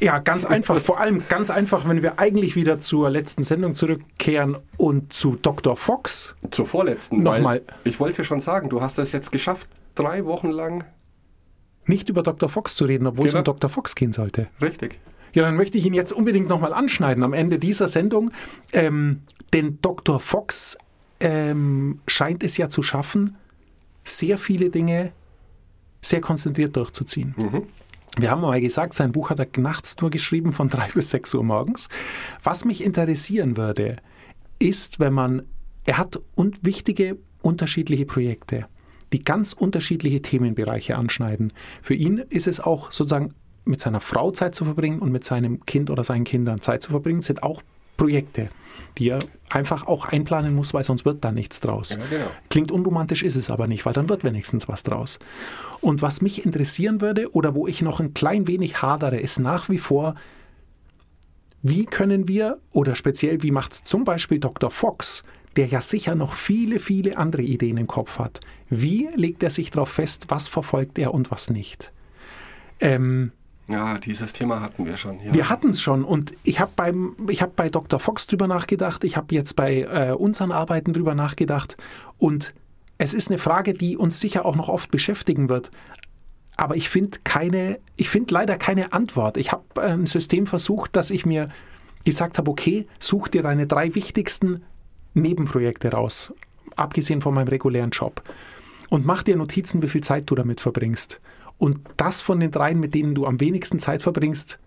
Ja, 0.00 0.18
ganz 0.18 0.44
einfach. 0.44 0.80
Vor 0.80 0.98
allem 0.98 1.22
ganz 1.28 1.48
einfach, 1.48 1.88
wenn 1.88 2.02
wir 2.02 2.18
eigentlich 2.18 2.56
wieder 2.56 2.80
zur 2.80 3.08
letzten 3.08 3.44
Sendung 3.44 3.76
zurückkehren 3.76 4.58
und 4.76 5.12
zu 5.12 5.36
Dr. 5.40 5.76
Fox. 5.76 6.34
Zur 6.50 6.66
vorletzten. 6.66 7.22
Nochmal. 7.22 7.62
Ich 7.84 8.00
wollte 8.00 8.24
schon 8.24 8.40
sagen, 8.40 8.68
du 8.68 8.80
hast 8.80 8.98
es 8.98 9.12
jetzt 9.12 9.30
geschafft, 9.30 9.68
drei 9.94 10.24
Wochen 10.24 10.50
lang. 10.50 10.84
Nicht 11.86 12.08
über 12.08 12.22
Dr. 12.22 12.48
Fox 12.48 12.74
zu 12.74 12.84
reden, 12.84 13.06
obwohl 13.06 13.26
es 13.26 13.32
Genau. 13.32 13.40
um 13.40 13.44
Dr. 13.44 13.70
Fox 13.70 13.94
gehen 13.94 14.12
sollte. 14.12 14.48
Richtig. 14.60 14.98
Ja, 15.34 15.42
dann 15.42 15.56
möchte 15.56 15.78
ich 15.78 15.86
ihn 15.86 15.94
jetzt 15.94 16.12
unbedingt 16.12 16.48
nochmal 16.48 16.72
anschneiden 16.74 17.22
am 17.24 17.32
Ende 17.32 17.58
dieser 17.58 17.88
Sendung. 17.88 18.30
Ähm, 18.72 19.22
denn 19.52 19.78
Dr. 19.80 20.20
Fox 20.20 20.76
ähm, 21.20 22.00
scheint 22.06 22.44
es 22.44 22.56
ja 22.56 22.68
zu 22.68 22.82
schaffen, 22.82 23.36
sehr 24.04 24.36
viele 24.38 24.68
Dinge 24.70 25.12
sehr 26.02 26.20
konzentriert 26.20 26.76
durchzuziehen. 26.76 27.34
Wir 28.18 28.30
haben 28.30 28.42
mal 28.42 28.60
gesagt, 28.60 28.94
sein 28.94 29.12
Buch 29.12 29.30
hat 29.30 29.38
er 29.38 29.46
nachts 29.60 29.96
nur 30.00 30.10
geschrieben 30.10 30.52
von 30.52 30.68
drei 30.68 30.88
bis 30.94 31.10
sechs 31.10 31.32
Uhr 31.34 31.44
morgens. 31.44 31.88
Was 32.42 32.64
mich 32.64 32.82
interessieren 32.82 33.56
würde, 33.56 33.96
ist, 34.58 35.00
wenn 35.00 35.12
man, 35.14 35.42
er 35.86 35.98
hat 35.98 36.20
und 36.34 36.64
wichtige 36.66 37.16
unterschiedliche 37.40 38.04
Projekte, 38.04 38.66
die 39.12 39.24
ganz 39.24 39.52
unterschiedliche 39.52 40.22
Themenbereiche 40.22 40.96
anschneiden. 40.96 41.52
Für 41.80 41.94
ihn 41.94 42.18
ist 42.18 42.46
es 42.46 42.60
auch 42.60 42.92
sozusagen 42.92 43.34
mit 43.64 43.80
seiner 43.80 44.00
Frau 44.00 44.30
Zeit 44.30 44.54
zu 44.54 44.64
verbringen 44.64 44.98
und 44.98 45.12
mit 45.12 45.24
seinem 45.24 45.64
Kind 45.64 45.90
oder 45.90 46.04
seinen 46.04 46.24
Kindern 46.24 46.60
Zeit 46.60 46.82
zu 46.82 46.90
verbringen, 46.90 47.22
sind 47.22 47.42
auch 47.42 47.62
Projekte, 47.96 48.48
die 48.98 49.10
er 49.10 49.20
einfach 49.50 49.86
auch 49.86 50.06
einplanen 50.06 50.54
muss, 50.54 50.74
weil 50.74 50.82
sonst 50.82 51.04
wird 51.04 51.24
da 51.24 51.30
nichts 51.30 51.60
draus. 51.60 51.90
Ja, 51.90 51.98
genau. 52.10 52.30
Klingt 52.48 52.72
unromantisch, 52.72 53.22
ist 53.22 53.36
es 53.36 53.50
aber 53.50 53.66
nicht, 53.66 53.86
weil 53.86 53.92
dann 53.92 54.08
wird 54.08 54.24
wenigstens 54.24 54.66
was 54.66 54.82
draus. 54.82 55.18
Und 55.80 56.02
was 56.02 56.22
mich 56.22 56.44
interessieren 56.44 57.00
würde 57.00 57.30
oder 57.32 57.54
wo 57.54 57.66
ich 57.66 57.82
noch 57.82 58.00
ein 58.00 58.14
klein 58.14 58.46
wenig 58.46 58.82
hadere, 58.82 59.20
ist 59.20 59.38
nach 59.38 59.68
wie 59.68 59.78
vor, 59.78 60.14
wie 61.62 61.84
können 61.84 62.26
wir 62.26 62.58
oder 62.72 62.96
speziell 62.96 63.42
wie 63.42 63.52
macht 63.52 63.72
es 63.72 63.84
zum 63.84 64.04
Beispiel 64.04 64.40
Dr. 64.40 64.70
Fox, 64.70 65.22
der 65.56 65.66
ja 65.66 65.80
sicher 65.80 66.14
noch 66.14 66.34
viele, 66.34 66.78
viele 66.78 67.16
andere 67.16 67.42
Ideen 67.42 67.76
im 67.76 67.86
Kopf 67.86 68.18
hat. 68.18 68.40
Wie 68.68 69.08
legt 69.14 69.42
er 69.42 69.50
sich 69.50 69.70
darauf 69.70 69.90
fest, 69.90 70.26
was 70.28 70.48
verfolgt 70.48 70.98
er 70.98 71.12
und 71.12 71.30
was 71.30 71.50
nicht? 71.50 71.92
Ähm, 72.80 73.32
Ja, 73.68 73.98
dieses 73.98 74.32
Thema 74.32 74.60
hatten 74.60 74.86
wir 74.86 74.96
schon. 74.96 75.20
Ja. 75.20 75.34
wir 75.34 75.48
hatten 75.48 75.70
es 75.70 75.80
schon 75.80 76.04
und 76.04 76.32
ich 76.42 76.60
habe 76.60 76.72
habe 76.76 77.52
bei 77.54 77.68
Dr. 77.68 77.98
Fox 77.98 78.26
drüber 78.26 78.46
nachgedacht, 78.46 79.04
ich 79.04 79.16
habe 79.16 79.34
jetzt 79.34 79.56
bei 79.56 79.82
äh, 79.82 80.12
unseren 80.12 80.52
Arbeiten 80.52 80.92
drüber 80.92 81.14
nachgedacht 81.14 81.76
und 82.18 82.54
es 82.98 83.14
ist 83.14 83.30
eine 83.30 83.38
Frage, 83.38 83.74
die 83.74 83.96
uns 83.96 84.20
sicher 84.20 84.46
auch 84.46 84.56
noch 84.56 84.68
oft 84.68 84.90
beschäftigen 84.90 85.48
wird. 85.48 85.70
Aber 86.56 86.76
ich 86.76 86.88
finde 86.88 87.18
keine, 87.24 87.80
ich 87.96 88.10
finde 88.10 88.34
leider 88.34 88.56
keine 88.56 88.92
Antwort. 88.92 89.36
Ich 89.36 89.50
habe 89.50 89.82
ein 89.82 90.06
System 90.06 90.46
versucht, 90.46 90.94
dass 90.94 91.10
ich 91.10 91.26
mir 91.26 91.48
gesagt 92.04 92.38
habe, 92.38 92.50
okay, 92.50 92.86
such 92.98 93.28
dir 93.28 93.42
deine 93.42 93.66
drei 93.66 93.94
wichtigsten 93.94 94.62
Nebenprojekte 95.14 95.92
raus, 95.92 96.32
abgesehen 96.76 97.20
von 97.20 97.34
meinem 97.34 97.48
regulären 97.48 97.90
Job. 97.90 98.22
Und 98.90 99.06
mach 99.06 99.22
dir 99.22 99.36
Notizen, 99.36 99.82
wie 99.82 99.88
viel 99.88 100.02
Zeit 100.02 100.24
du 100.26 100.34
damit 100.34 100.60
verbringst. 100.60 101.20
Und 101.58 101.80
das 101.96 102.20
von 102.20 102.40
den 102.40 102.50
dreien, 102.50 102.80
mit 102.80 102.94
denen 102.94 103.14
du 103.14 103.26
am 103.26 103.40
wenigsten 103.40 103.78
Zeit 103.78 104.02
verbringst, 104.02 104.58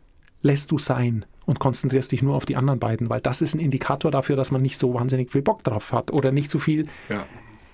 lässt 0.41 0.71
du 0.71 0.77
sein 0.77 1.25
und 1.45 1.59
konzentrierst 1.59 2.11
dich 2.11 2.21
nur 2.21 2.35
auf 2.35 2.45
die 2.45 2.55
anderen 2.55 2.79
beiden, 2.79 3.09
weil 3.09 3.21
das 3.21 3.41
ist 3.41 3.53
ein 3.55 3.59
Indikator 3.59 4.11
dafür, 4.11 4.35
dass 4.35 4.51
man 4.51 4.61
nicht 4.61 4.77
so 4.77 4.93
wahnsinnig 4.93 5.31
viel 5.31 5.41
Bock 5.41 5.63
drauf 5.63 5.91
hat 5.91 6.11
oder 6.11 6.31
nicht 6.31 6.49
so 6.51 6.59
viel 6.59 6.87
Ja. 7.09 7.25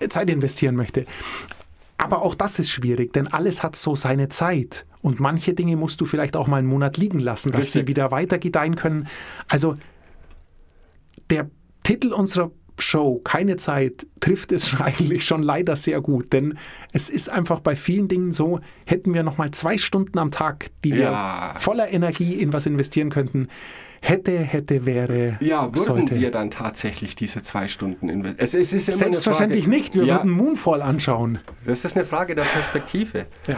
Zeit 0.10 0.30
investieren 0.30 0.76
möchte. 0.76 1.06
Aber 1.98 2.24
auch 2.24 2.34
das 2.34 2.58
ist 2.58 2.72
schwierig, 2.72 3.14
denn 3.14 3.28
alles 3.28 3.62
hat 3.62 3.76
so 3.76 3.96
seine 3.96 4.30
Zeit. 4.30 4.86
Und 5.04 5.20
manche 5.20 5.54
Dinge 5.54 5.76
musst 5.76 6.02
du 6.02 6.06
vielleicht 6.06 6.36
auch 6.36 6.48
mal 6.48 6.58
einen 6.58 6.68
Monat 6.68 6.98
liegen 6.98 7.20
lassen, 7.20 7.52
dass 7.52 7.72
sie 7.72 7.80
Richtig. 7.80 7.96
wieder 7.96 8.10
weiter 8.12 8.40
gedeihen 8.40 8.76
können. 8.76 9.08
Also 9.48 9.76
der 11.30 11.50
Titel 11.84 12.14
unserer 12.14 12.52
Show, 12.82 13.20
keine 13.24 13.58
Zeit, 13.58 14.06
trifft 14.20 14.52
es 14.52 14.74
eigentlich 14.82 15.26
schon 15.26 15.44
leider 15.44 15.76
sehr 15.76 16.02
gut. 16.02 16.34
Denn 16.34 16.58
es 16.94 17.10
ist 17.10 17.30
einfach 17.30 17.60
bei 17.60 17.76
vielen 17.76 18.08
Dingen 18.08 18.32
so, 18.32 18.60
hätten 18.86 19.14
wir 19.14 19.24
noch 19.24 19.38
mal 19.38 19.52
zwei 19.52 19.78
Stunden 19.78 20.18
am 20.20 20.32
Tag, 20.32 20.68
die 20.84 20.94
wir 20.94 21.04
Ja. 21.04 21.56
voller 21.58 21.92
Energie 21.92 22.34
in 22.34 22.54
was 22.54 22.66
investieren 22.66 23.10
könnten, 23.10 23.48
hätte, 24.02 24.32
hätte, 24.40 24.86
wäre, 24.86 25.38
Ja, 25.42 25.66
würden 25.66 25.76
sollte. 25.76 26.20
wir 26.20 26.32
dann 26.32 26.50
tatsächlich 26.50 27.16
diese 27.16 27.42
zwei 27.44 27.68
Stunden 27.68 28.10
investieren? 28.10 28.44
Es, 28.44 28.54
es 28.56 28.74
ist 28.74 28.98
Selbstverständlich 28.98 29.66
Frage, 29.66 29.76
nicht. 29.78 29.96
Wir 29.96 30.06
ja, 30.06 30.16
würden 30.18 30.32
Moonfall 30.32 30.82
anschauen. 30.82 31.40
Das 31.66 31.86
ist 31.86 31.96
eine 31.96 32.06
Frage 32.06 32.34
der 32.36 32.44
Perspektive. 32.44 33.28
Ja. 33.48 33.58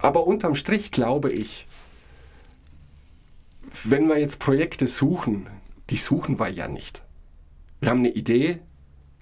Aber 0.00 0.26
unterm 0.26 0.54
Strich 0.54 0.90
glaube 0.90 1.30
ich, 1.32 1.66
wenn 3.84 4.06
wir 4.08 4.18
jetzt 4.18 4.38
Projekte 4.38 4.86
suchen, 4.86 5.46
die 5.90 5.96
suchen 5.96 6.38
wir 6.38 6.48
ja 6.48 6.68
nicht. 6.68 7.02
Wir 7.80 7.90
haben 7.90 8.00
eine 8.00 8.10
Idee, 8.10 8.58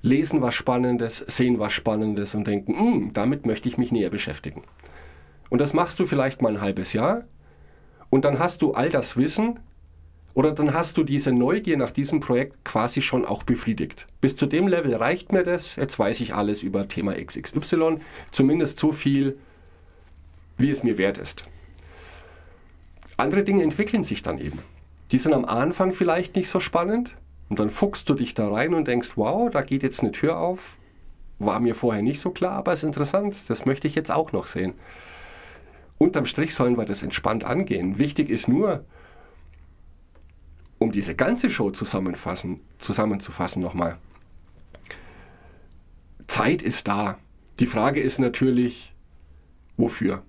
lesen 0.03 0.41
was 0.41 0.55
Spannendes, 0.55 1.19
sehen 1.19 1.59
was 1.59 1.73
Spannendes 1.73 2.35
und 2.35 2.47
denken, 2.47 2.79
"Hm, 2.79 3.13
damit 3.13 3.45
möchte 3.45 3.69
ich 3.69 3.77
mich 3.77 3.93
näher 3.93 4.11
beschäftigen. 4.11 4.63
Und 5.51 5.61
das 5.61 5.73
machst 5.73 6.01
du 6.01 6.07
vielleicht 6.07 6.43
mal 6.43 6.53
ein 6.53 6.61
halbes 6.61 6.93
Jahr 6.93 7.25
und 8.11 8.25
dann 8.25 8.39
hast 8.39 8.63
du 8.63 8.73
all 8.73 8.89
das 8.89 9.17
Wissen 9.17 9.61
oder 10.35 10.53
dann 10.53 10.75
hast 10.75 10.97
du 10.97 11.03
diese 11.03 11.33
Neugier 11.33 11.77
nach 11.77 11.91
diesem 11.91 12.21
Projekt 12.21 12.65
quasi 12.65 13.01
schon 13.03 13.25
auch 13.25 13.43
befriedigt. 13.43 14.07
Bis 14.21 14.37
zu 14.37 14.47
dem 14.47 14.69
Level 14.69 14.95
reicht 14.95 15.33
mir 15.33 15.43
das, 15.43 15.77
jetzt 15.77 15.99
weiß 15.99 16.21
ich 16.21 16.35
alles 16.35 16.63
über 16.63 16.89
Thema 16.89 17.15
XXY, 17.15 17.99
zumindest 18.31 18.79
so 18.79 18.93
viel, 18.93 19.39
wie 20.59 20.71
es 20.71 20.83
mir 20.83 20.99
wert 20.99 21.19
ist. 21.19 21.45
Andere 23.17 23.45
Dinge 23.45 23.63
entwickeln 23.63 24.05
sich 24.05 24.23
dann 24.23 24.39
eben. 24.39 24.59
Die 25.11 25.19
sind 25.19 25.33
am 25.33 25.45
Anfang 25.45 25.93
vielleicht 25.93 26.37
nicht 26.37 26.49
so 26.49 26.61
spannend 26.61 27.17
und 27.49 27.61
dann 27.61 27.71
fuchst 27.71 28.09
du 28.09 28.15
dich 28.15 28.35
da 28.35 28.49
rein 28.49 28.75
und 28.75 28.89
denkst, 28.89 29.13
wow, 29.17 29.51
da 29.51 29.63
geht 29.63 29.83
jetzt 29.83 30.01
eine 30.01 30.13
Tür 30.13 30.39
auf. 30.39 30.77
War 31.39 31.61
mir 31.61 31.75
vorher 31.75 32.03
nicht 32.03 32.21
so 32.21 32.31
klar, 32.31 32.53
aber 32.53 32.73
ist 32.73 32.83
interessant. 32.83 33.49
Das 33.49 33.67
möchte 33.67 33.87
ich 33.87 33.95
jetzt 33.95 34.11
auch 34.11 34.33
noch 34.33 34.47
sehen. 34.47 34.75
Unterm 35.99 36.27
Strich 36.27 36.55
sollen 36.55 36.77
wir 36.77 36.85
das 36.85 37.03
entspannt 37.03 37.45
angehen. 37.45 37.99
Wichtig 37.99 38.31
ist 38.31 38.49
nur, 38.49 38.85
um 40.79 40.93
diese 40.93 41.15
ganze 41.15 41.49
Show 41.49 41.71
zusammenfassen, 41.71 42.61
zusammenzufassen 42.79 43.63
nochmal. 43.63 43.97
Zeit 46.27 46.63
ist 46.63 46.89
da. 46.89 47.19
Die 47.61 47.67
Frage 47.67 48.01
ist 48.01 48.19
natürlich, 48.19 48.93
wofür? 49.77 50.23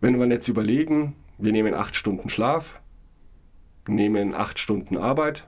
Wenn 0.00 0.18
wir 0.18 0.26
jetzt 0.28 0.48
überlegen, 0.48 1.14
wir 1.38 1.52
nehmen 1.52 1.74
acht 1.74 1.94
Stunden 1.94 2.28
Schlaf, 2.28 2.80
nehmen 3.86 4.34
acht 4.34 4.58
Stunden 4.58 4.96
Arbeit, 4.96 5.46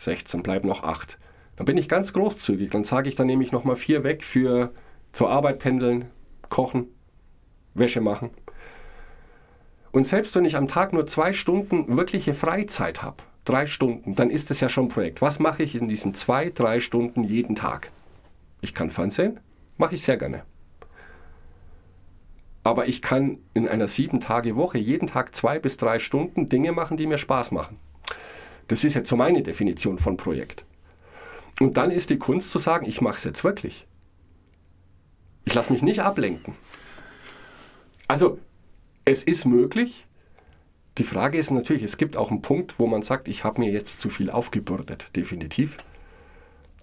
16 0.00 0.42
bleiben 0.42 0.66
noch 0.66 0.82
acht. 0.82 1.18
Dann 1.56 1.66
bin 1.66 1.76
ich 1.76 1.88
ganz 1.88 2.14
großzügig. 2.14 2.70
Dann 2.70 2.84
sage 2.84 3.08
ich, 3.08 3.16
dann 3.16 3.26
nehme 3.26 3.44
ich 3.44 3.52
nochmal 3.52 3.76
vier 3.76 4.02
weg 4.02 4.24
für 4.24 4.72
zur 5.12 5.30
Arbeit 5.30 5.58
pendeln, 5.58 6.06
kochen, 6.48 6.86
Wäsche 7.74 8.00
machen. 8.00 8.30
Und 9.92 10.06
selbst 10.06 10.34
wenn 10.36 10.46
ich 10.46 10.56
am 10.56 10.68
Tag 10.68 10.92
nur 10.92 11.06
zwei 11.06 11.32
Stunden 11.32 11.96
wirkliche 11.96 12.32
Freizeit 12.32 13.02
habe, 13.02 13.18
drei 13.44 13.66
Stunden, 13.66 14.14
dann 14.14 14.30
ist 14.30 14.50
es 14.50 14.60
ja 14.60 14.68
schon 14.70 14.86
ein 14.86 14.88
Projekt. 14.88 15.20
Was 15.20 15.38
mache 15.38 15.62
ich 15.62 15.74
in 15.74 15.88
diesen 15.88 16.14
zwei, 16.14 16.48
drei 16.48 16.80
Stunden 16.80 17.24
jeden 17.24 17.56
Tag? 17.56 17.90
Ich 18.62 18.72
kann 18.72 18.90
Fernsehen, 18.90 19.40
mache 19.76 19.96
ich 19.96 20.02
sehr 20.02 20.16
gerne. 20.16 20.44
Aber 22.64 22.88
ich 22.88 23.02
kann 23.02 23.38
in 23.52 23.68
einer 23.68 23.86
sieben 23.86 24.20
Tage 24.20 24.56
Woche 24.56 24.78
jeden 24.78 25.08
Tag 25.08 25.34
zwei 25.34 25.58
bis 25.58 25.76
drei 25.76 25.98
Stunden 25.98 26.48
Dinge 26.48 26.72
machen, 26.72 26.96
die 26.96 27.06
mir 27.06 27.18
Spaß 27.18 27.50
machen. 27.50 27.78
Das 28.70 28.84
ist 28.84 28.94
jetzt 28.94 29.08
so 29.08 29.16
meine 29.16 29.42
Definition 29.42 29.98
von 29.98 30.16
Projekt. 30.16 30.64
Und 31.58 31.76
dann 31.76 31.90
ist 31.90 32.08
die 32.08 32.18
Kunst 32.18 32.52
zu 32.52 32.60
sagen, 32.60 32.86
ich 32.86 33.00
mache 33.00 33.16
es 33.16 33.24
jetzt 33.24 33.42
wirklich. 33.42 33.88
Ich 35.44 35.54
lasse 35.54 35.72
mich 35.72 35.82
nicht 35.82 36.02
ablenken. 36.02 36.54
Also, 38.06 38.38
es 39.04 39.24
ist 39.24 39.44
möglich. 39.44 40.06
Die 40.98 41.02
Frage 41.02 41.36
ist 41.36 41.50
natürlich, 41.50 41.82
es 41.82 41.96
gibt 41.96 42.16
auch 42.16 42.30
einen 42.30 42.42
Punkt, 42.42 42.78
wo 42.78 42.86
man 42.86 43.02
sagt, 43.02 43.26
ich 43.26 43.42
habe 43.42 43.60
mir 43.60 43.72
jetzt 43.72 44.00
zu 44.00 44.08
viel 44.08 44.30
aufgebürdet, 44.30 45.16
definitiv. 45.16 45.78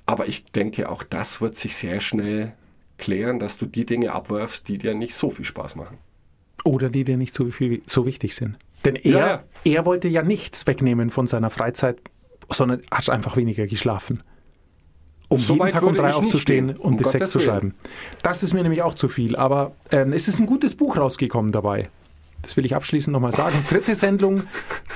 Aber 0.05 0.27
ich 0.27 0.43
denke, 0.43 0.89
auch 0.89 1.03
das 1.03 1.39
wird 1.39 1.55
sich 1.55 1.77
sehr 1.77 2.01
schnell 2.01 2.51
klären, 2.97 3.39
dass 3.39 3.57
du 3.57 3.65
die 3.65 3.85
Dinge 3.85 4.11
abwirfst, 4.11 4.67
die 4.67 4.77
dir 4.77 4.93
nicht 4.93 5.15
so 5.15 5.29
viel 5.29 5.45
Spaß 5.45 5.75
machen. 5.77 5.99
Oder 6.65 6.89
die 6.89 7.05
dir 7.05 7.15
nicht 7.15 7.33
so, 7.33 7.45
viel, 7.45 7.81
so 7.85 8.05
wichtig 8.05 8.35
sind. 8.35 8.57
Denn 8.87 8.95
er, 8.95 9.11
Ja, 9.11 9.43
er 9.65 9.85
wollte 9.85 10.07
ja 10.07 10.23
nichts 10.23 10.65
wegnehmen 10.65 11.09
von 11.09 11.27
seiner 11.27 11.49
Freizeit, 11.49 11.97
sondern 12.49 12.81
hat 12.89 13.09
einfach 13.09 13.35
weniger 13.35 13.67
geschlafen. 13.67 14.23
Um 15.29 15.39
So 15.39 15.55
jeden 15.55 15.69
Tag 15.69 15.83
um 15.83 15.93
drei 15.93 16.13
aufzustehen 16.13 16.67
gehen, 16.67 16.77
und 16.77 16.93
um 16.93 16.97
bis 16.97 17.11
sechs 17.11 17.19
Gottes 17.19 17.31
zu 17.33 17.39
Willen. 17.39 17.49
schreiben. 17.49 17.75
Das 18.23 18.43
ist 18.43 18.53
mir 18.53 18.63
nämlich 18.63 18.81
auch 18.81 18.93
zu 18.93 19.09
viel. 19.09 19.35
Aber 19.35 19.73
ähm, 19.91 20.13
es 20.13 20.29
ist 20.29 20.39
ein 20.39 20.45
gutes 20.45 20.75
Buch 20.75 20.95
rausgekommen 20.95 21.51
dabei. 21.51 21.89
Das 22.43 22.55
will 22.55 22.65
ich 22.65 22.75
abschließend 22.75 23.11
nochmal 23.11 23.33
sagen. 23.33 23.55
Dritte 23.69 23.93
Sendung 23.95 24.43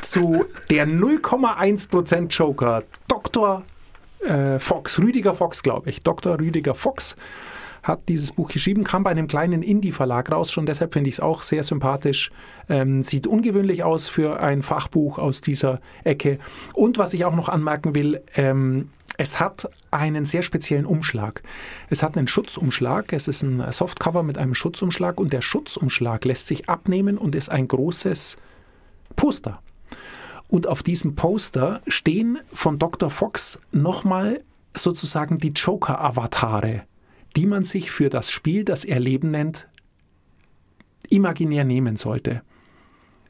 zu 0.02 0.46
der 0.70 0.88
0,1% 0.88 2.28
Joker. 2.30 2.84
Dr. 3.10 3.64
Äh, 4.26 4.60
Fox, 4.60 5.00
Rüdiger 5.00 5.34
Fox, 5.34 5.64
glaube 5.64 5.90
ich. 5.90 6.02
Dr. 6.02 6.40
Rüdiger 6.40 6.76
Fox 6.76 7.18
hat 7.84 8.10
dieses 8.10 8.34
Buch 8.34 8.50
geschrieben, 8.50 8.84
kam 8.84 9.04
bei 9.04 9.12
einem 9.12 9.28
kleinen 9.28 9.64
Indie-Verlag 9.64 10.32
raus, 10.32 10.52
schon 10.52 10.66
deshalb 10.66 10.94
finde 10.94 11.10
ich 11.10 11.16
es 11.16 11.20
auch 11.20 11.44
sehr 11.44 11.64
sympathisch. 11.64 12.32
Ähm, 12.70 13.04
sieht 13.04 13.28
ungewöhnlich 13.28 13.84
aus 13.84 14.08
für 14.08 14.40
ein 14.40 14.62
Fachbuch 14.62 15.18
aus 15.18 15.42
dieser 15.42 15.80
Ecke. 16.04 16.40
Und 16.74 16.98
was 16.98 17.14
ich 17.14 17.26
auch 17.26 17.36
noch 17.36 17.50
anmerken 17.50 17.96
will, 17.96 18.22
ähm, 18.36 18.90
es 19.18 19.40
hat 19.40 19.70
einen 19.92 20.26
sehr 20.26 20.42
speziellen 20.42 20.86
Umschlag. 20.86 21.44
Es 21.90 22.02
hat 22.02 22.18
einen 22.18 22.28
Schutzumschlag. 22.28 23.14
Es 23.14 23.28
ist 23.28 23.44
ein 23.44 23.72
Softcover 23.72 24.24
mit 24.24 24.38
einem 24.38 24.56
Schutzumschlag 24.56 25.20
und 25.20 25.34
der 25.34 25.42
Schutzumschlag 25.42 26.26
lässt 26.26 26.48
sich 26.48 26.70
abnehmen 26.70 27.18
und 27.18 27.36
ist 27.36 27.50
ein 27.50 27.68
großes 27.68 28.38
Poster. 29.16 29.62
Und 30.48 30.68
auf 30.68 30.82
diesem 30.84 31.16
Poster 31.16 31.82
stehen 31.88 32.40
von 32.52 32.80
Dr. 32.80 33.10
Fox 33.10 33.60
nochmal 33.72 34.42
sozusagen 34.74 35.38
die 35.38 35.50
Joker-Avatare, 35.50 36.84
die 37.36 37.46
man 37.46 37.64
sich 37.64 37.92
für 37.92 38.10
das 38.10 38.32
Spiel, 38.32 38.64
das 38.64 38.86
er 38.86 39.00
Leben 39.00 39.32
nennt, 39.32 39.68
imaginär 41.10 41.64
nehmen 41.64 41.98
sollte. 41.98 42.42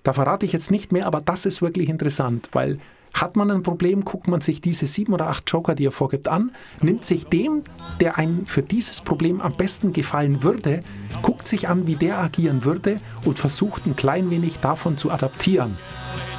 Da 0.04 0.14
verrate 0.14 0.46
ich 0.46 0.54
jetzt 0.54 0.72
nicht 0.72 0.92
mehr, 0.92 1.06
aber 1.06 1.22
das 1.22 1.46
ist 1.46 1.62
wirklich 1.62 1.90
interessant, 1.90 2.50
weil 2.54 2.80
hat 3.14 3.36
man 3.36 3.52
ein 3.52 3.62
Problem, 3.62 4.06
guckt 4.06 4.28
man 4.28 4.42
sich 4.42 4.62
diese 4.62 4.88
sieben 4.88 5.14
oder 5.14 5.28
acht 5.28 5.50
Joker, 5.50 5.76
die 5.76 5.86
er 5.86 5.92
vorgibt, 5.92 6.28
an, 6.28 6.52
nimmt 6.82 7.06
sich 7.06 7.26
dem, 7.26 7.64
der 8.00 8.18
einem 8.18 8.46
für 8.46 8.62
dieses 8.62 9.02
Problem 9.02 9.42
am 9.42 9.54
besten 9.54 9.92
gefallen 9.94 10.44
würde, 10.44 10.80
guckt 11.22 11.48
sich 11.48 11.68
an, 11.68 11.88
wie 11.88 11.96
der 11.96 12.20
agieren 12.20 12.64
würde 12.64 13.00
und 13.26 13.38
versucht 13.38 13.86
ein 13.86 13.96
klein 13.96 14.32
wenig 14.32 14.60
davon 14.60 14.98
zu 14.98 15.12
adaptieren, 15.12 15.78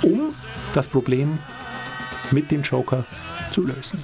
um 0.03 0.31
das 0.75 0.88
Problem 0.88 1.38
mit 2.31 2.51
dem 2.51 2.62
Joker 2.62 3.05
zu 3.51 3.66
lösen. 3.66 4.03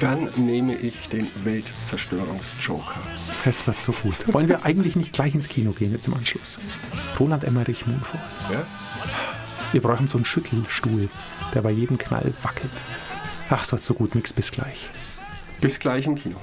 Dann 0.00 0.28
nehme 0.36 0.74
ich 0.74 1.08
den 1.08 1.28
Weltzerstörungsjoker. 1.44 3.00
Es 3.44 3.66
wird 3.66 3.80
so 3.80 3.92
gut. 3.92 4.32
Wollen 4.32 4.48
wir 4.48 4.64
eigentlich 4.64 4.96
nicht 4.96 5.12
gleich 5.12 5.34
ins 5.34 5.48
Kino 5.48 5.72
gehen 5.72 5.92
jetzt 5.92 6.08
im 6.08 6.14
Anschluss? 6.14 6.58
Roland 7.18 7.44
Emmerich 7.44 7.86
Moonfall. 7.86 8.20
Ja? 8.50 8.66
Wir 9.72 9.80
brauchen 9.80 10.06
so 10.06 10.18
einen 10.18 10.24
Schüttelstuhl, 10.24 11.08
der 11.54 11.62
bei 11.62 11.70
jedem 11.70 11.98
Knall 11.98 12.32
wackelt. 12.42 12.72
Ach, 13.50 13.62
es 13.62 13.72
wird 13.72 13.84
so 13.84 13.94
gut. 13.94 14.14
Nix 14.14 14.32
bis 14.32 14.50
gleich. 14.50 14.88
Bis 15.60 15.78
gleich 15.78 16.06
im 16.06 16.16
Kino. 16.16 16.36